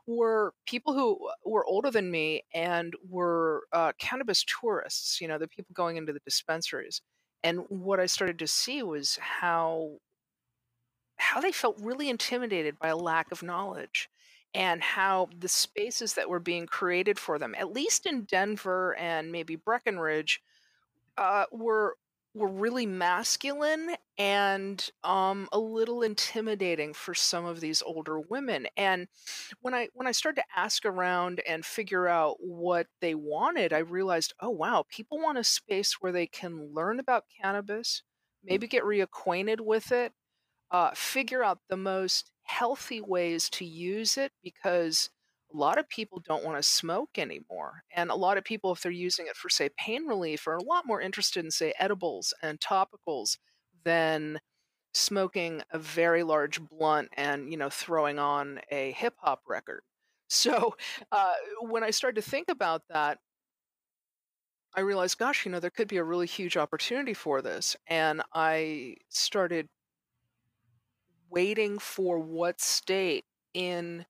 [0.06, 5.46] were people who were older than me and were uh, cannabis tourists, you know, the
[5.46, 7.02] people going into the dispensaries.
[7.44, 9.98] And what I started to see was how
[11.16, 14.08] how they felt really intimidated by a lack of knowledge
[14.54, 19.32] and how the spaces that were being created for them, at least in Denver and
[19.32, 20.42] maybe Breckenridge,
[21.16, 21.96] uh, were
[22.34, 28.66] were really masculine and um, a little intimidating for some of these older women.
[28.76, 29.08] And
[29.60, 33.78] when I when I started to ask around and figure out what they wanted, I
[33.78, 38.02] realized, oh wow, people want a space where they can learn about cannabis,
[38.42, 40.12] maybe get reacquainted with it,
[40.70, 45.08] uh, figure out the most healthy ways to use it because
[45.52, 47.82] a lot of people don't want to smoke anymore.
[47.94, 50.62] And a lot of people, if they're using it for, say, pain relief, are a
[50.64, 53.38] lot more interested in, say, edibles and topicals
[53.84, 54.38] than
[54.94, 59.82] smoking a very large blunt and, you know, throwing on a hip hop record.
[60.28, 60.76] So
[61.12, 63.18] uh, when I started to think about that,
[64.74, 67.76] I realized, gosh, you know, there could be a really huge opportunity for this.
[67.86, 69.68] And I started
[71.32, 73.24] waiting for what state
[73.54, 74.04] in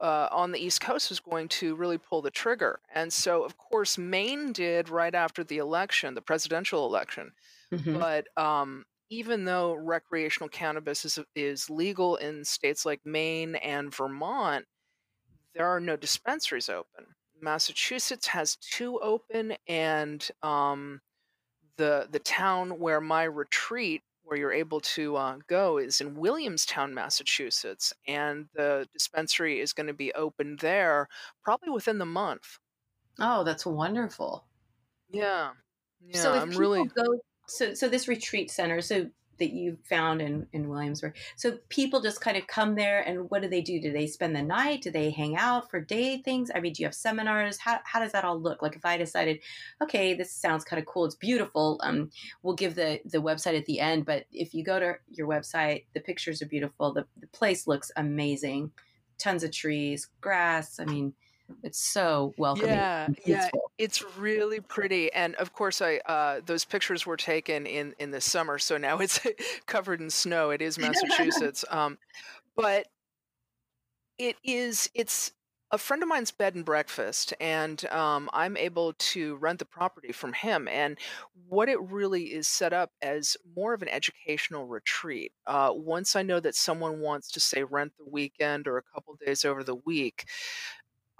[0.00, 2.80] uh, on the East Coast was going to really pull the trigger.
[2.94, 7.32] And so, of course, Maine did right after the election, the presidential election.
[7.72, 7.98] Mm-hmm.
[7.98, 14.64] But um, even though recreational cannabis is, is legal in states like Maine and Vermont,
[15.54, 17.04] there are no dispensaries open.
[17.42, 21.00] Massachusetts has two open, and um,
[21.76, 26.94] the the town where my retreat where you're able to uh, go is in Williamstown,
[26.94, 31.08] Massachusetts, and the dispensary is going to be open there
[31.42, 32.58] probably within the month.
[33.18, 34.44] Oh, that's wonderful.
[35.10, 35.50] Yeah,
[36.00, 36.22] yeah.
[36.22, 38.80] So if I'm people really go, so so this retreat center.
[38.80, 39.10] So
[39.40, 41.16] that you found in, in Williamsburg.
[41.34, 43.80] So people just kind of come there and what do they do?
[43.80, 44.82] Do they spend the night?
[44.82, 46.50] Do they hang out for day things?
[46.54, 47.58] I mean, do you have seminars?
[47.58, 48.62] How, how does that all look?
[48.62, 49.40] Like if I decided,
[49.82, 51.06] okay, this sounds kind of cool.
[51.06, 51.80] It's beautiful.
[51.82, 52.10] Um,
[52.42, 55.86] we'll give the, the website at the end, but if you go to your website,
[55.94, 56.92] the pictures are beautiful.
[56.92, 58.70] The, the place looks amazing.
[59.18, 60.78] Tons of trees, grass.
[60.78, 61.14] I mean,
[61.62, 62.70] it's so welcoming.
[62.70, 63.48] Yeah, yeah,
[63.78, 65.12] it's really pretty.
[65.12, 68.98] And of course, I uh, those pictures were taken in in the summer, so now
[68.98, 69.20] it's
[69.66, 70.50] covered in snow.
[70.50, 71.98] It is Massachusetts, um,
[72.56, 72.86] but
[74.18, 75.32] it is it's
[75.72, 80.10] a friend of mine's bed and breakfast, and um, I'm able to rent the property
[80.10, 80.66] from him.
[80.66, 80.98] And
[81.48, 85.32] what it really is set up as more of an educational retreat.
[85.46, 89.16] Uh, once I know that someone wants to say rent the weekend or a couple
[89.24, 90.26] days over the week,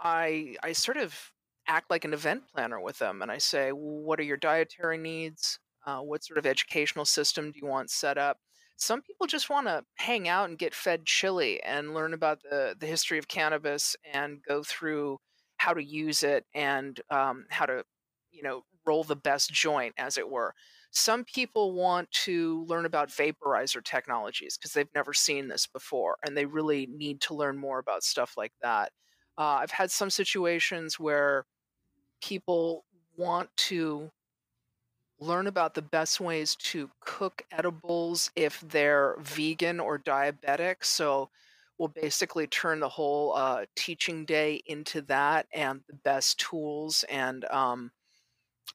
[0.00, 1.32] I I sort of
[1.66, 5.58] act like an event planner with them, and I say, what are your dietary needs?
[5.86, 8.38] Uh, what sort of educational system do you want set up?
[8.76, 12.74] Some people just want to hang out and get fed chili and learn about the
[12.78, 15.18] the history of cannabis and go through
[15.58, 17.84] how to use it and um, how to
[18.30, 20.54] you know roll the best joint, as it were.
[20.92, 26.36] Some people want to learn about vaporizer technologies because they've never seen this before and
[26.36, 28.90] they really need to learn more about stuff like that.
[29.38, 31.46] Uh, I've had some situations where
[32.20, 32.84] people
[33.16, 34.10] want to
[35.18, 40.76] learn about the best ways to cook edibles if they're vegan or diabetic.
[40.84, 41.28] So
[41.78, 47.44] we'll basically turn the whole uh, teaching day into that and the best tools and
[47.46, 47.90] um,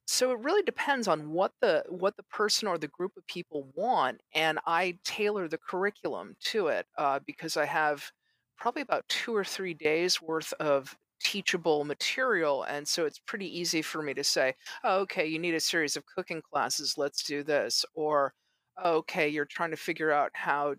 [0.06, 3.68] so it really depends on what the what the person or the group of people
[3.74, 8.10] want and i tailor the curriculum to it uh, because i have
[8.56, 13.80] probably about two or three days worth of teachable material and so it's pretty easy
[13.80, 14.54] for me to say
[14.84, 18.34] oh, okay you need a series of cooking classes let's do this or
[18.82, 20.74] oh, okay you're trying to figure out how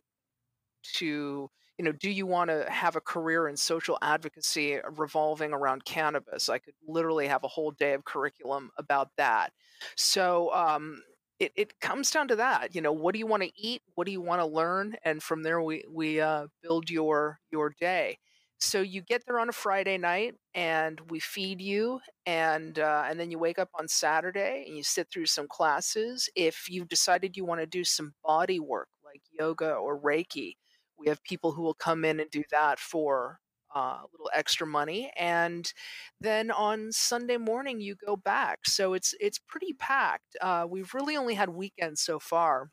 [0.83, 5.85] to you know do you want to have a career in social advocacy revolving around
[5.85, 6.49] cannabis?
[6.49, 9.51] I could literally have a whole day of curriculum about that.
[9.95, 11.01] So um,
[11.39, 13.81] it, it comes down to that you know what do you want to eat?
[13.95, 14.95] What do you want to learn?
[15.03, 18.17] And from there we we uh, build your your day.
[18.59, 23.19] So you get there on a friday night and we feed you and uh, and
[23.19, 26.29] then you wake up on saturday and you sit through some classes.
[26.35, 30.55] If you've decided you want to do some body work like yoga or reiki
[30.97, 33.39] we have people who will come in and do that for
[33.75, 35.71] uh, a little extra money, and
[36.19, 38.65] then on Sunday morning you go back.
[38.65, 40.35] So it's it's pretty packed.
[40.41, 42.71] Uh, we've really only had weekends so far.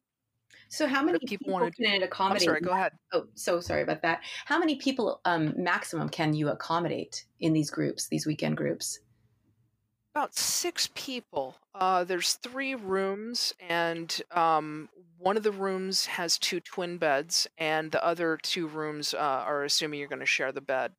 [0.69, 2.43] So how many people, people want to it accommodate?
[2.43, 2.93] Sorry, go ahead.
[3.13, 4.23] Oh, so sorry about that.
[4.45, 9.01] How many people um, maximum can you accommodate in these groups, these weekend groups?
[10.15, 11.57] About six people.
[11.75, 14.89] Uh, there's three rooms, and um,
[15.19, 19.65] one of the rooms has two twin beds, and the other two rooms uh, are
[19.65, 20.93] assuming you're going to share the bed.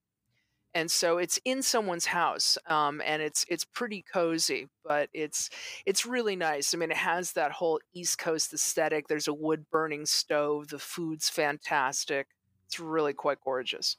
[0.74, 5.50] And so it's in someone's house, um, and it's it's pretty cozy, but it's
[5.86, 6.74] it's really nice.
[6.74, 9.08] I mean, it has that whole East Coast aesthetic.
[9.08, 10.68] There's a wood burning stove.
[10.68, 12.28] The food's fantastic.
[12.68, 13.96] It's really quite gorgeous.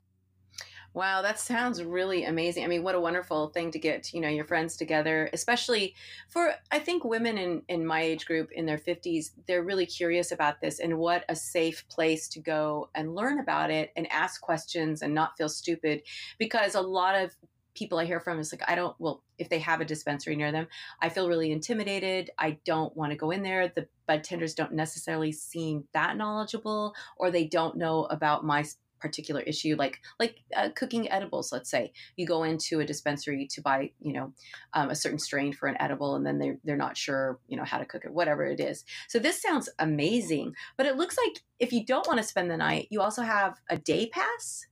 [0.96, 2.64] Wow, that sounds really amazing.
[2.64, 5.94] I mean, what a wonderful thing to get, you know, your friends together, especially
[6.26, 10.32] for I think women in in my age group in their 50s, they're really curious
[10.32, 14.40] about this and what a safe place to go and learn about it and ask
[14.40, 16.02] questions and not feel stupid
[16.38, 17.36] because a lot of
[17.74, 20.50] people I hear from is like, I don't, well, if they have a dispensary near
[20.50, 20.66] them,
[21.02, 22.30] I feel really intimidated.
[22.38, 23.68] I don't want to go in there.
[23.68, 28.64] The bud tenders don't necessarily seem that knowledgeable, or they don't know about my
[28.98, 31.92] particular issue like like uh, cooking edibles let's say.
[32.16, 34.32] You go into a dispensary to buy you know
[34.72, 37.64] um, a certain strain for an edible and then they're, they're not sure you know
[37.64, 38.84] how to cook it whatever it is.
[39.08, 42.56] So this sounds amazing but it looks like if you don't want to spend the
[42.56, 44.66] night you also have a day pass?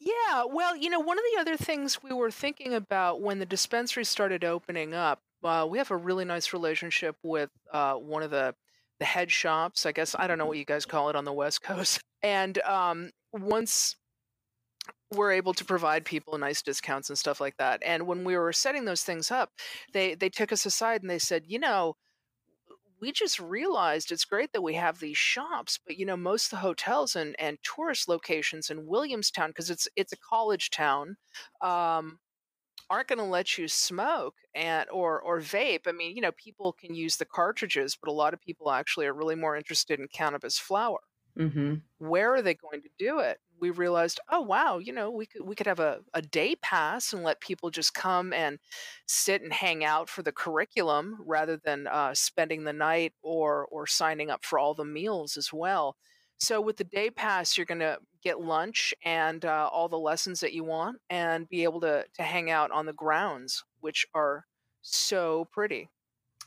[0.00, 3.46] Yeah well you know one of the other things we were thinking about when the
[3.46, 8.30] dispensary started opening up uh, we have a really nice relationship with uh, one of
[8.30, 8.54] the
[9.02, 11.32] the head shops i guess i don't know what you guys call it on the
[11.32, 13.96] west coast and um, once
[15.10, 17.82] we're able to provide people nice discounts and stuff like that.
[17.84, 19.50] And when we were setting those things up,
[19.92, 21.96] they they took us aside and they said, you know,
[23.00, 26.50] we just realized it's great that we have these shops, but you know, most of
[26.50, 31.16] the hotels and, and tourist locations in Williamstown, because it's it's a college town,
[31.60, 32.18] um,
[32.92, 35.88] aren't going to let you smoke and or or vape.
[35.88, 39.06] I mean, you know, people can use the cartridges, but a lot of people actually
[39.06, 41.00] are really more interested in cannabis flower.
[41.38, 41.76] Mm-hmm.
[41.98, 43.38] Where are they going to do it?
[43.58, 47.14] We realized, oh wow, you know, we could we could have a, a day pass
[47.14, 48.58] and let people just come and
[49.06, 53.86] sit and hang out for the curriculum rather than uh, spending the night or or
[53.86, 55.96] signing up for all the meals as well.
[56.42, 60.40] So with the day pass, you're going to get lunch and uh, all the lessons
[60.40, 64.44] that you want, and be able to to hang out on the grounds, which are
[64.80, 65.88] so pretty.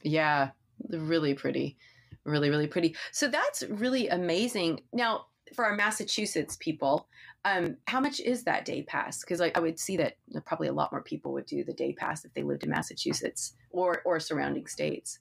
[0.04, 0.50] Yeah,
[0.90, 1.78] really pretty
[2.26, 2.96] really really pretty.
[3.14, 4.82] So that's really amazing.
[4.92, 7.08] Now for our massachusetts people
[7.46, 9.20] um, how much is that day pass?
[9.20, 10.16] Because like, i would see that
[10.46, 13.54] probably a lot more people would do the day pass if they lived in massachusetts
[13.70, 15.20] or or surrounding states.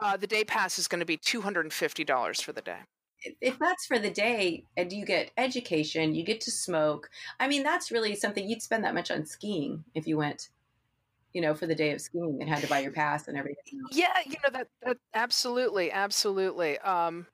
[0.00, 2.80] Uh, the day pass is going to be $250 for the day
[3.40, 7.08] if that's for the day and you get education you get to smoke
[7.40, 10.48] i mean that's really something you'd spend that much on skiing if you went
[11.36, 13.78] you know, for the day of skiing and had to buy your pass and everything.
[13.92, 16.78] Yeah, you know that that absolutely, absolutely.
[16.78, 17.26] Um,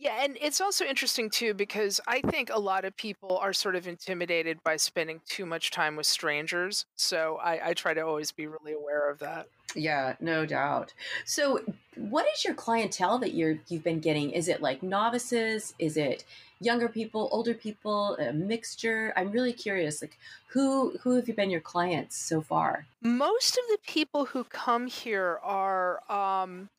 [0.00, 3.76] yeah, and it's also interesting too because I think a lot of people are sort
[3.76, 6.86] of intimidated by spending too much time with strangers.
[6.96, 9.48] So I, I try to always be really aware of that.
[9.74, 10.94] Yeah, no doubt.
[11.26, 11.60] So,
[11.96, 14.30] what is your clientele that you're you've been getting?
[14.30, 15.74] Is it like novices?
[15.78, 16.24] Is it
[16.60, 19.12] younger people, older people, a mixture?
[19.16, 20.00] I'm really curious.
[20.00, 20.16] Like,
[20.48, 22.86] who who have you been your clients so far?
[23.02, 26.70] Most of the people who come here are um,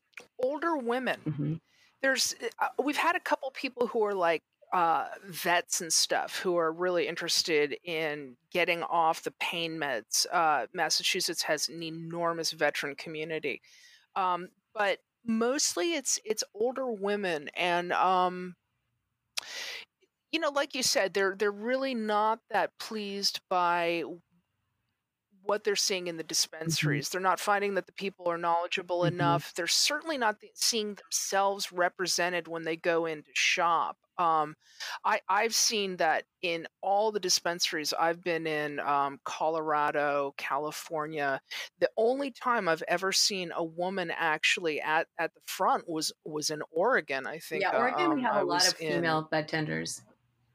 [0.42, 1.20] older women.
[1.26, 1.54] Mm-hmm.
[2.02, 4.42] There's uh, we've had a couple people who are like
[4.72, 10.26] uh, vets and stuff who are really interested in getting off the pain meds.
[10.32, 13.60] Uh, Massachusetts has an enormous veteran community,
[14.16, 18.56] um, but mostly it's it's older women and um,
[20.32, 24.04] you know, like you said, they're they're really not that pleased by
[25.44, 26.28] what they're seeing in the mm-hmm.
[26.28, 27.08] dispensaries.
[27.08, 29.14] They're not finding that the people are knowledgeable mm-hmm.
[29.14, 29.54] enough.
[29.54, 33.96] They're certainly not seeing themselves represented when they go in to shop.
[34.18, 34.56] Um,
[35.04, 41.40] I I've seen that in all the dispensaries I've been in, um, Colorado, California.
[41.80, 46.50] The only time I've ever seen a woman actually at at the front was was
[46.50, 47.26] in Oregon.
[47.26, 47.62] I think.
[47.62, 50.02] Yeah, Oregon um, we have I a lot of in- female bud tenders.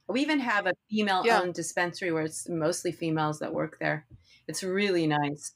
[0.10, 4.06] We even have a female-owned dispensary where it's mostly females that work there.
[4.48, 5.54] It's really nice.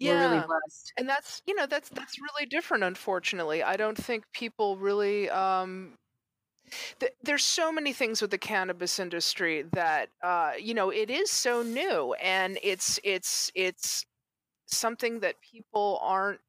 [0.00, 0.46] We're really Yeah.
[0.46, 0.92] blessed.
[0.98, 5.96] and that's you know that's that's really different unfortunately i don't think people really um
[7.00, 11.30] th- there's so many things with the cannabis industry that uh you know it is
[11.30, 14.06] so new and it's it's it's
[14.66, 16.40] something that people aren't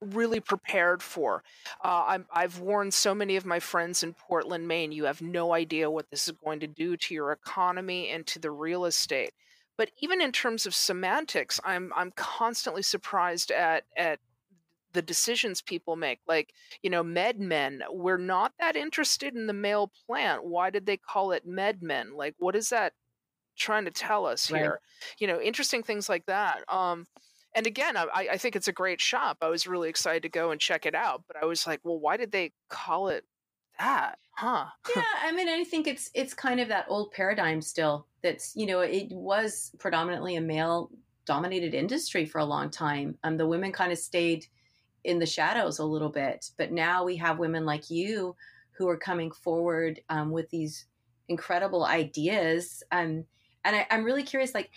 [0.00, 1.42] really prepared for.
[1.82, 5.54] Uh, I'm, I've warned so many of my friends in Portland, Maine, you have no
[5.54, 9.32] idea what this is going to do to your economy and to the real estate.
[9.76, 14.20] But even in terms of semantics, I'm I'm constantly surprised at at
[14.92, 16.20] the decisions people make.
[16.28, 20.44] Like, you know, MedMen, we're not that interested in the male plant.
[20.44, 22.14] Why did they call it MedMen?
[22.14, 22.94] Like, what is that
[23.56, 24.54] trying to tell us Right.
[24.54, 24.80] here?
[25.18, 26.64] You know, interesting things like that.
[26.72, 27.06] Um,
[27.54, 29.38] and again, I, I think it's a great shop.
[29.42, 31.98] I was really excited to go and check it out, but I was like, well,
[32.00, 33.24] why did they call it
[33.78, 34.18] that?
[34.36, 34.66] Huh?
[34.94, 38.66] yeah i mean i think it's it's kind of that old paradigm still that's you
[38.66, 40.90] know it was predominantly a male
[41.26, 43.16] dominated industry for a long time.
[43.24, 44.46] Um the women kind of stayed
[45.04, 48.34] in the shadows a little bit but now we have women like you
[48.76, 50.86] who are coming forward um, with these
[51.28, 52.82] incredible ideas.
[52.90, 53.24] Um,
[53.64, 54.70] and I, i'm really curious like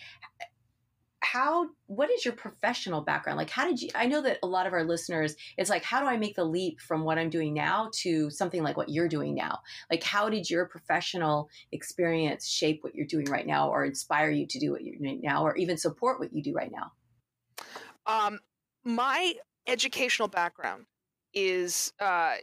[1.20, 3.36] how what is your professional background?
[3.36, 6.00] Like how did you i know that a lot of our listeners it's like how
[6.00, 9.08] do i make the leap from what i'm doing now to something like what you're
[9.08, 9.58] doing now?
[9.90, 14.46] Like how did your professional experience shape what you're doing right now or inspire you
[14.46, 16.92] to do what you're doing now or even support what you do right now?
[18.06, 18.38] Um,
[18.84, 19.34] my
[19.66, 20.86] educational background
[21.34, 22.34] is uh,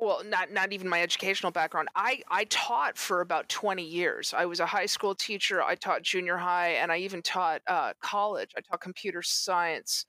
[0.00, 1.88] well, not not even my educational background.
[1.94, 4.32] I I taught for about twenty years.
[4.36, 5.62] I was a high school teacher.
[5.62, 8.50] I taught junior high, and I even taught uh, college.
[8.56, 10.06] I taught computer science.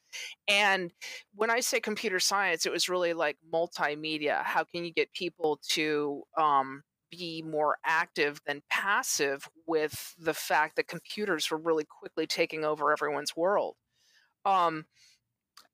[0.48, 0.92] And
[1.36, 4.44] when I say computer science, it was really like multimedia.
[4.44, 10.78] How can you get people to um, be more active than passive with the fact
[10.78, 13.76] that computers were really quickly taking over everyone's world?
[14.46, 14.86] um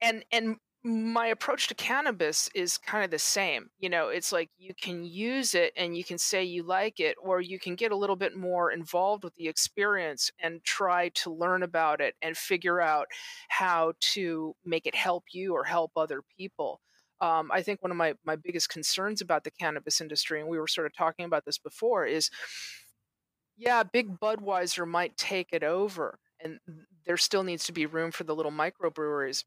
[0.01, 4.49] and and my approach to cannabis is kind of the same you know it's like
[4.57, 7.91] you can use it and you can say you like it or you can get
[7.91, 12.37] a little bit more involved with the experience and try to learn about it and
[12.37, 13.07] figure out
[13.49, 16.79] how to make it help you or help other people
[17.21, 20.59] um, i think one of my, my biggest concerns about the cannabis industry and we
[20.59, 22.29] were sort of talking about this before is
[23.57, 26.59] yeah big budweiser might take it over and
[27.05, 29.43] there still needs to be room for the little microbreweries.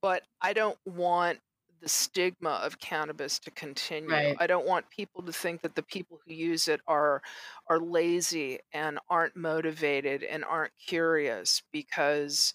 [0.00, 1.40] But I don't want
[1.80, 4.10] the stigma of cannabis to continue.
[4.10, 4.36] Right.
[4.38, 7.22] I don't want people to think that the people who use it are
[7.68, 12.54] are lazy and aren't motivated and aren't curious because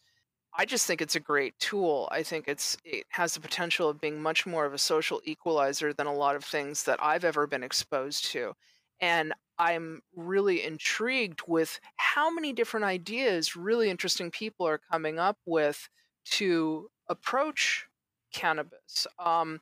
[0.56, 2.08] I just think it's a great tool.
[2.12, 5.94] I think it's it has the potential of being much more of a social equalizer
[5.94, 8.54] than a lot of things that I've ever been exposed to.
[9.00, 15.38] And I'm really intrigued with how many different ideas really interesting people are coming up
[15.46, 15.90] with
[16.26, 17.88] to approach
[18.34, 19.06] cannabis.
[19.20, 19.62] Um,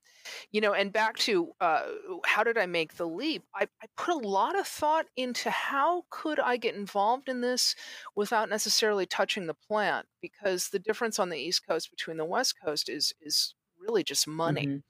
[0.52, 1.92] you know, and back to uh,
[2.26, 3.44] how did I make the leap?
[3.56, 7.76] I, I put a lot of thought into how could I get involved in this
[8.16, 12.60] without necessarily touching the plant, because the difference on the East Coast between the West
[12.62, 14.82] Coast is is really just money Mhm.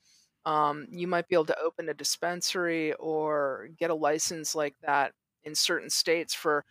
[0.46, 5.14] um, you might be able to open a dispensary or get a license like that
[5.44, 6.66] in certain states for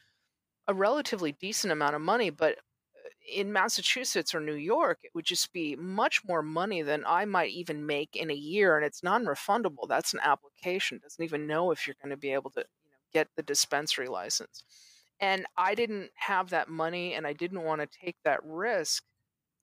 [0.68, 2.58] a relatively decent amount of money but
[3.32, 7.50] in massachusetts or new york it would just be much more money than i might
[7.50, 11.86] even make in a year and it's non-refundable that's an application doesn't even know if
[11.86, 14.64] you're going to be able to you know, get the dispensary license
[15.20, 19.04] and i didn't have that money and i didn't want to take that risk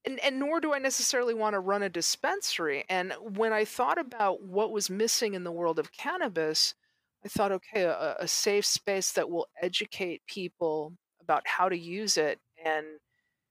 [0.07, 2.85] and, and nor do I necessarily want to run a dispensary.
[2.89, 6.73] And when I thought about what was missing in the world of cannabis,
[7.25, 12.15] I thought, okay, a, a safe space that will educate people about how to use
[12.15, 12.85] it and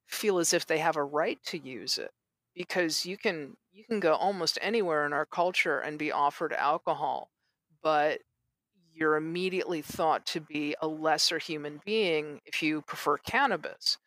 [0.06, 2.10] feel as if they have a right to use it.
[2.54, 7.30] Because you can you can go almost anywhere in our culture and be offered alcohol,
[7.82, 8.20] but
[8.94, 13.98] you're immediately thought to be a lesser human being if you prefer cannabis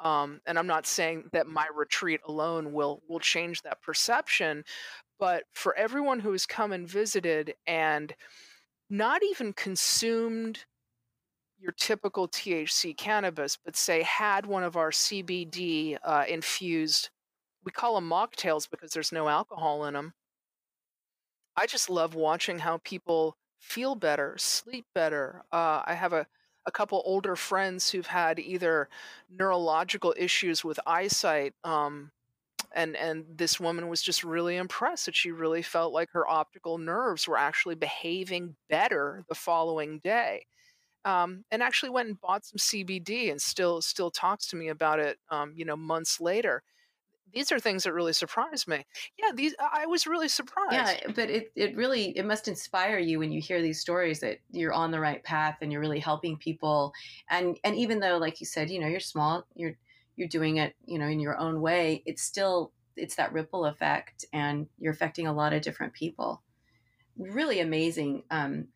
[0.00, 4.64] um, and I'm not saying that my retreat alone will will change that perception,
[5.18, 8.14] but for everyone who has come and visited and
[8.90, 10.64] not even consumed
[11.64, 17.10] your typical THC cannabis, but say had one of our CBD uh, infused,
[17.64, 20.14] we call them mocktails because there's no alcohol in them.
[21.56, 25.44] I just love watching how people feel better, sleep better.
[25.52, 26.26] Uh, I have a,
[26.66, 28.88] a couple older friends who've had either
[29.30, 31.54] neurological issues with eyesight.
[31.64, 32.10] Um,
[32.74, 36.78] and and this woman was just really impressed that she really felt like her optical
[36.78, 40.44] nerves were actually behaving better the following day
[41.04, 44.98] um, and actually went and bought some cbd and still still talks to me about
[44.98, 46.62] it um, you know months later.
[47.32, 48.84] These are things that really surprised me.
[49.18, 50.72] Yeah these i was really surprised.
[50.72, 54.38] yeah but it, it really it must inspire you when you hear these stories that
[54.52, 56.92] you're on the right path and you're really helping people.
[57.28, 59.76] And and even though like you said you know you're small you're
[60.16, 64.24] you're doing it you know in your own way it's still it's that ripple effect
[64.32, 66.42] and you're affecting a lot of different people.
[67.16, 68.68] Really amazing um,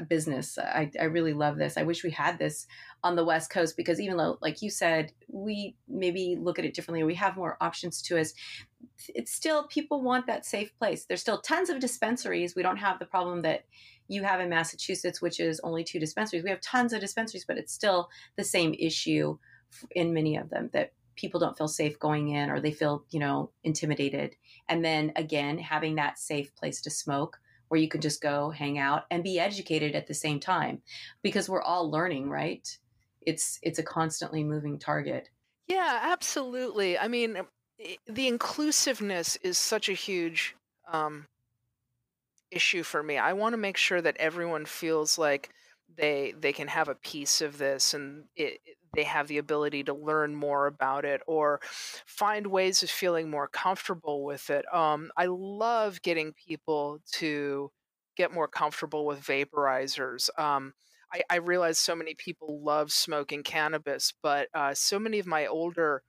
[0.00, 0.58] business.
[0.58, 1.76] I, I really love this.
[1.76, 2.66] I wish we had this
[3.02, 6.72] on the west coast because even though like you said we maybe look at it
[6.72, 8.32] differently we have more options to us
[9.08, 11.04] it's still people want that safe place.
[11.04, 12.54] There's still tons of dispensaries.
[12.54, 13.64] We don't have the problem that
[14.08, 16.44] you have in massachusetts which is only two dispensaries.
[16.44, 19.38] We have tons of dispensaries but it's still the same issue
[19.90, 23.20] in many of them that people don't feel safe going in or they feel you
[23.20, 24.34] know intimidated.
[24.68, 27.38] And then again having that safe place to smoke
[27.68, 30.82] where you can just go hang out and be educated at the same time
[31.22, 32.78] because we're all learning right?
[33.22, 35.30] It's it's a constantly moving target.
[35.66, 36.98] Yeah absolutely.
[36.98, 37.38] I mean
[38.06, 40.54] the inclusiveness is such a huge
[40.90, 41.26] um,
[42.50, 43.18] issue for me.
[43.18, 45.50] I want to make sure that everyone feels like
[45.96, 48.60] they they can have a piece of this and it,
[48.94, 51.60] they have the ability to learn more about it or
[52.06, 54.64] find ways of feeling more comfortable with it.
[54.72, 57.70] Um, I love getting people to
[58.16, 60.28] get more comfortable with vaporizers.
[60.38, 60.72] Um,
[61.12, 65.46] I, I, realize so many people love smoking cannabis, but uh, so many of my
[65.46, 66.02] older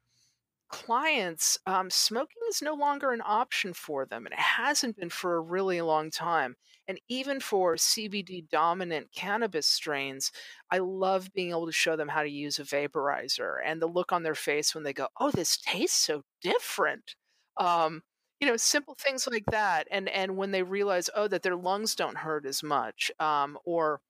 [0.70, 5.36] clients, um, smoking is no longer an option for them, and it hasn't been for
[5.36, 6.55] a really long time.
[6.88, 10.32] And even for CBD dominant cannabis strains,
[10.72, 14.11] I love being able to show them how to use a vaporizer and the look
[14.11, 17.16] on their face when they go, "Oh, this tastes so different."
[17.57, 18.03] Um,
[18.39, 21.95] you know, simple things like that, and and when they realize, oh, that their lungs
[21.95, 24.01] don't hurt as much, um, or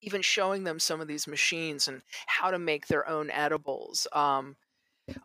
[0.00, 4.06] even showing them some of these machines and how to make their own edibles.
[4.12, 4.56] Um,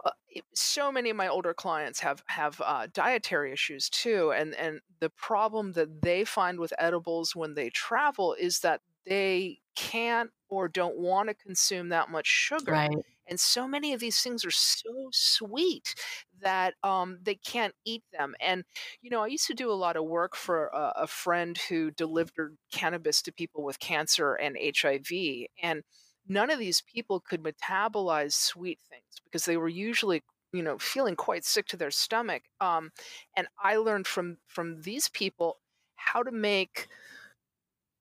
[0.05, 0.11] uh,
[0.53, 5.09] so many of my older clients have have uh, dietary issues too, and and the
[5.09, 10.97] problem that they find with edibles when they travel is that they can't or don't
[10.97, 12.71] want to consume that much sugar.
[12.71, 12.97] Right.
[13.27, 15.95] And so many of these things are so sweet
[16.41, 18.35] that um, they can't eat them.
[18.41, 18.65] And,
[19.01, 21.91] you know, I used to do a lot of work for a, a friend who
[21.91, 25.47] delivered cannabis to people with cancer and HIV.
[25.61, 25.83] And
[26.27, 30.21] none of these people could metabolize sweet things because they were usually
[30.51, 32.91] you know feeling quite sick to their stomach um,
[33.35, 35.57] and i learned from from these people
[35.95, 36.87] how to make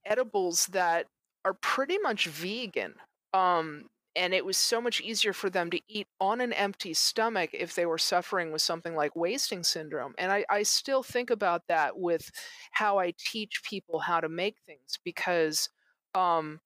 [0.05, 1.07] edibles that
[1.45, 2.95] are pretty much vegan
[3.35, 7.51] um, and it was so much easier for them to eat on an empty stomach
[7.55, 11.62] if they were suffering with something like wasting syndrome and i, I still think about
[11.68, 12.31] that with
[12.73, 15.68] how i teach people how to make things because
[16.14, 16.61] um,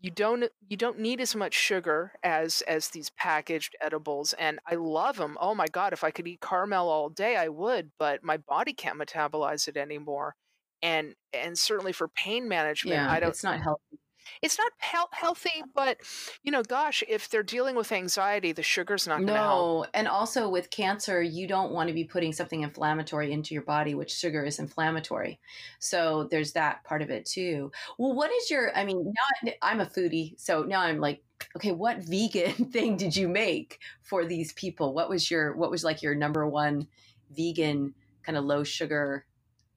[0.00, 4.74] you don't you don't need as much sugar as as these packaged edibles and i
[4.74, 8.22] love them oh my god if i could eat caramel all day i would but
[8.22, 10.34] my body can't metabolize it anymore
[10.82, 13.98] and and certainly for pain management yeah, i don't it's not healthy
[14.42, 15.98] it's not he- healthy, but
[16.42, 19.40] you know, gosh, if they're dealing with anxiety, the sugar's not going to no.
[19.40, 19.86] help.
[19.94, 23.94] And also with cancer, you don't want to be putting something inflammatory into your body,
[23.94, 25.40] which sugar is inflammatory.
[25.78, 27.72] So there's that part of it too.
[27.98, 28.76] Well, what is your?
[28.76, 29.12] I mean,
[29.44, 31.22] now I'm a foodie, so now I'm like,
[31.56, 34.94] okay, what vegan thing did you make for these people?
[34.94, 35.56] What was your?
[35.56, 36.88] What was like your number one
[37.30, 39.24] vegan kind of low sugar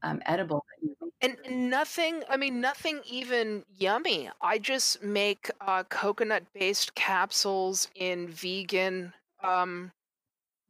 [0.04, 4.30] um, edible that you and nothing, I mean, nothing even yummy.
[4.42, 9.14] I just make uh, coconut based capsules in vegan.
[9.44, 9.92] Um,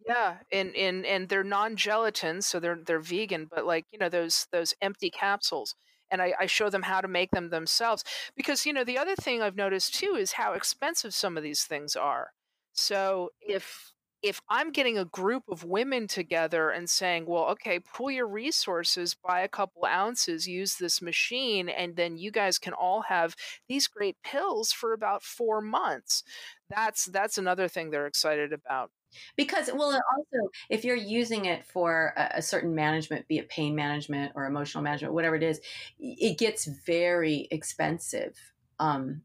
[0.08, 4.10] yeah, and, and and they're non gelatin, so they're they're vegan, but like you know
[4.10, 5.76] those those empty capsules,
[6.12, 8.04] and I, I show them how to make them themselves.
[8.36, 11.64] Because you know the other thing I've noticed too is how expensive some of these
[11.66, 12.32] things are.
[12.74, 13.92] So if
[14.24, 19.16] if I'm getting a group of women together and saying, well, okay, pull your resources,
[19.16, 23.36] buy a couple ounces, use this machine, and then you guys can all have
[23.68, 26.24] these great pills for about four months.
[26.70, 28.92] That's that's another thing they're excited about.
[29.36, 33.76] Because well, also if you're using it for a, a certain management, be it pain
[33.76, 35.60] management or emotional management, whatever it is,
[36.00, 38.38] it gets very expensive.
[38.80, 39.24] Um,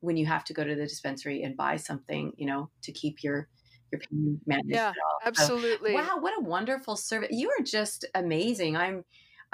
[0.00, 3.24] when you have to go to the dispensary and buy something, you know, to keep
[3.24, 3.48] your
[3.94, 4.92] your pain Yeah,
[5.24, 5.92] absolutely.
[5.92, 7.28] So, wow, what a wonderful service!
[7.30, 8.76] You are just amazing.
[8.76, 9.04] I'm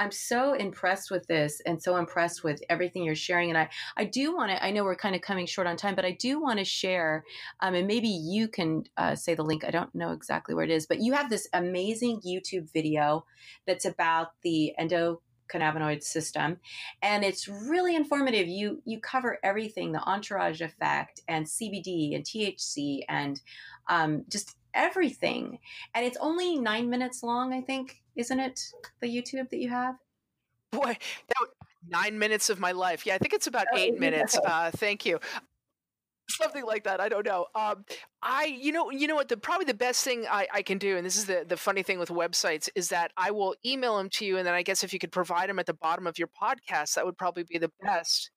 [0.01, 3.51] I'm so impressed with this and so impressed with everything you're sharing.
[3.51, 3.68] And I,
[3.99, 6.12] I do want to, I know we're kind of coming short on time, but I
[6.12, 7.22] do want to share,
[7.61, 9.62] um, and maybe you can uh, say the link.
[9.62, 13.26] I don't know exactly where it is, but you have this amazing YouTube video
[13.66, 16.57] that's about the endocannabinoid system
[17.03, 23.01] and it's really informative you you cover everything the entourage effect and cbd and thc
[23.09, 23.41] and
[23.91, 25.59] um, just everything.
[25.95, 28.61] And it's only nine minutes long, I think, isn't it?
[29.01, 29.97] The YouTube that you have?
[30.70, 30.97] Boy,
[31.28, 31.49] that
[31.88, 33.05] nine minutes of my life.
[33.05, 34.38] Yeah, I think it's about oh, eight minutes.
[34.38, 35.18] Uh, thank you.
[36.28, 37.01] Something like that.
[37.01, 37.47] I don't know.
[37.57, 37.84] Um,
[38.22, 39.28] I, you know, you know what?
[39.28, 41.82] The probably the best thing I, I can do, and this is the the funny
[41.82, 44.84] thing with websites, is that I will email them to you, and then I guess
[44.84, 47.59] if you could provide them at the bottom of your podcast, that would probably be
[47.59, 48.30] the best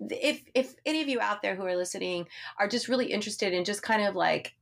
[0.00, 2.26] if if any of you out there who are listening
[2.58, 4.54] are just really interested in just kind of like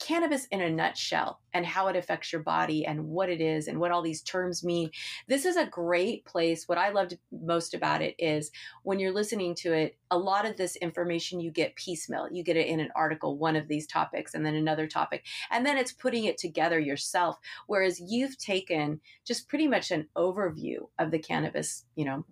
[0.00, 3.78] cannabis in a nutshell and how it affects your body and what it is and
[3.78, 4.90] what all these terms mean.
[5.28, 6.66] This is a great place.
[6.66, 8.50] What I loved most about it is
[8.82, 12.28] when you're listening to it, a lot of this information you get piecemeal.
[12.32, 15.24] You get it in an article, one of these topics, and then another topic.
[15.50, 17.36] And then it's putting it together yourself.
[17.66, 22.24] Whereas you've taken just pretty much an overview of the cannabis, you know,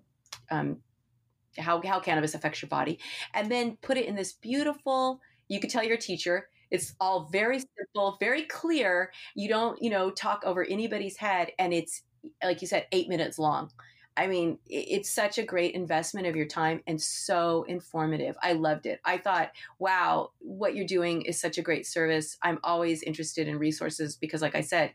[0.50, 0.78] um,
[1.58, 2.98] how, how cannabis affects your body,
[3.34, 7.60] and then put it in this beautiful, you could tell your teacher, it's all very
[7.60, 9.10] simple, very clear.
[9.34, 11.52] You don't, you know, talk over anybody's head.
[11.58, 12.02] And it's,
[12.42, 13.70] like you said, eight minutes long.
[14.18, 18.36] I mean, it's such a great investment of your time and so informative.
[18.42, 19.00] I loved it.
[19.04, 22.36] I thought, wow, what you're doing is such a great service.
[22.42, 24.92] I'm always interested in resources because, like I said,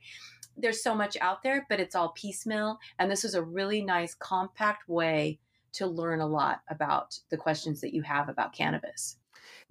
[0.57, 2.78] there's so much out there, but it's all piecemeal.
[2.99, 5.39] And this is a really nice, compact way
[5.74, 9.17] to learn a lot about the questions that you have about cannabis.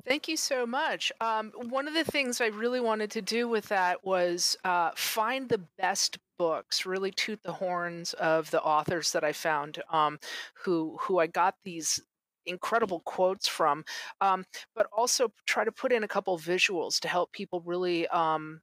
[0.04, 1.12] Thank you so much.
[1.20, 5.48] Um, one of the things I really wanted to do with that was uh, find
[5.48, 10.18] the best books, really toot the horns of the authors that I found, um,
[10.54, 12.00] who who I got these
[12.46, 13.84] incredible quotes from,
[14.20, 14.44] um,
[14.74, 18.60] but also try to put in a couple visuals to help people really um,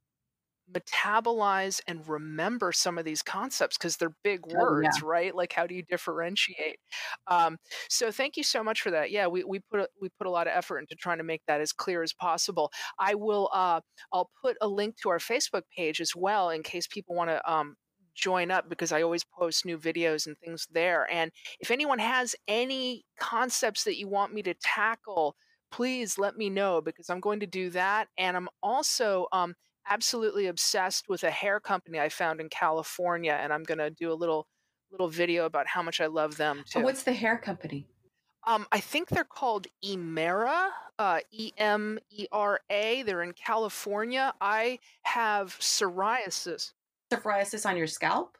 [0.72, 5.10] metabolize and remember some of these concepts because they're big words, oh, yeah.
[5.10, 5.34] right?
[5.34, 6.78] Like how do you differentiate?
[7.26, 7.58] Um,
[7.88, 9.10] so thank you so much for that.
[9.10, 11.42] Yeah, we, we put a, we put a lot of effort into trying to make
[11.46, 12.70] that as clear as possible.
[12.98, 13.80] I will uh,
[14.12, 17.50] I'll put a link to our Facebook page as well in case people want to
[17.50, 17.76] um,
[18.14, 21.06] join up because I always post new videos and things there.
[21.10, 25.36] And if anyone has any concepts that you want me to tackle,
[25.70, 28.08] please let me know because I'm going to do that.
[28.18, 29.54] And I'm also um,
[29.88, 34.12] absolutely obsessed with a hair company I found in California, and I'm going to do
[34.12, 34.46] a little
[34.90, 36.80] little video about how much I love them too.
[36.80, 37.86] What's the hair company?
[38.46, 43.02] Um, I think they're called Emera, uh, E M E R A.
[43.02, 44.32] They're in California.
[44.40, 46.72] I have psoriasis.
[47.12, 48.36] Psoriasis on your scalp?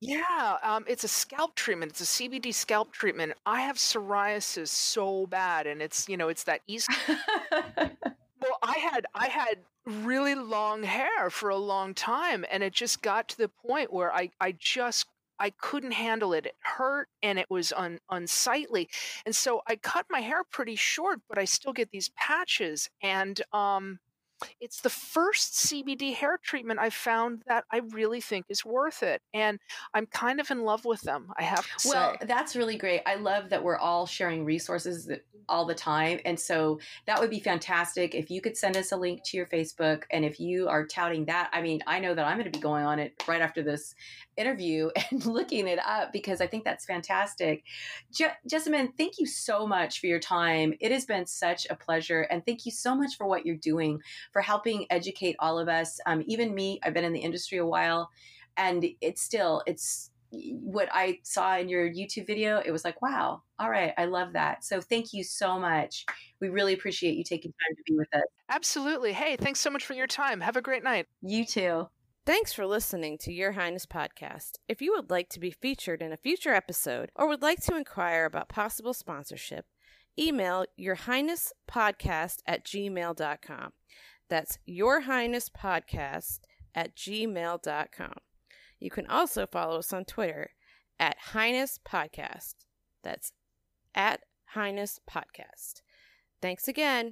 [0.00, 1.90] Yeah, um, it's a scalp treatment.
[1.92, 3.32] It's a CBD scalp treatment.
[3.46, 6.90] I have psoriasis so bad, and it's you know it's that east.
[8.40, 13.02] well, I had I had really long hair for a long time and it just
[13.02, 15.06] got to the point where I, I just
[15.38, 16.46] I couldn't handle it.
[16.46, 18.88] It hurt and it was un, unsightly.
[19.24, 22.90] And so I cut my hair pretty short, but I still get these patches.
[23.02, 24.00] And um,
[24.60, 29.22] it's the first CBD hair treatment I've found that I really think is worth it.
[29.34, 29.58] And
[29.94, 32.16] I'm kind of in love with them, I have to well, say.
[32.20, 33.02] Well, that's really great.
[33.06, 35.10] I love that we're all sharing resources
[35.48, 36.20] all the time.
[36.24, 39.46] And so that would be fantastic if you could send us a link to your
[39.46, 40.02] Facebook.
[40.10, 42.62] And if you are touting that, I mean, I know that I'm going to be
[42.62, 43.94] going on it right after this
[44.36, 47.64] interview and looking it up because I think that's fantastic.
[48.12, 50.74] Je- Jessamine, thank you so much for your time.
[50.80, 52.22] It has been such a pleasure.
[52.22, 54.00] And thank you so much for what you're doing
[54.32, 56.00] for helping educate all of us.
[56.06, 58.10] Um, even me, I've been in the industry a while,
[58.56, 62.60] and it's still it's what I saw in your YouTube video.
[62.64, 64.64] It was like, wow, all right, I love that.
[64.64, 66.04] So thank you so much.
[66.40, 68.22] We really appreciate you taking time to be with us.
[68.50, 69.12] Absolutely.
[69.12, 70.40] Hey, thanks so much for your time.
[70.40, 71.06] Have a great night.
[71.22, 71.88] You too.
[72.26, 74.58] Thanks for listening to Your Highness Podcast.
[74.68, 77.76] If you would like to be featured in a future episode or would like to
[77.76, 79.64] inquire about possible sponsorship,
[80.18, 83.72] email Your Highness Podcast at gmail.com.
[84.28, 86.40] That's Your Highness Podcast
[86.74, 88.14] at gmail.com.
[88.78, 90.50] You can also follow us on Twitter
[91.00, 92.54] at Highness Podcast.
[93.02, 93.32] That's
[93.94, 95.82] at Highness Podcast.
[96.40, 97.06] Thanks again.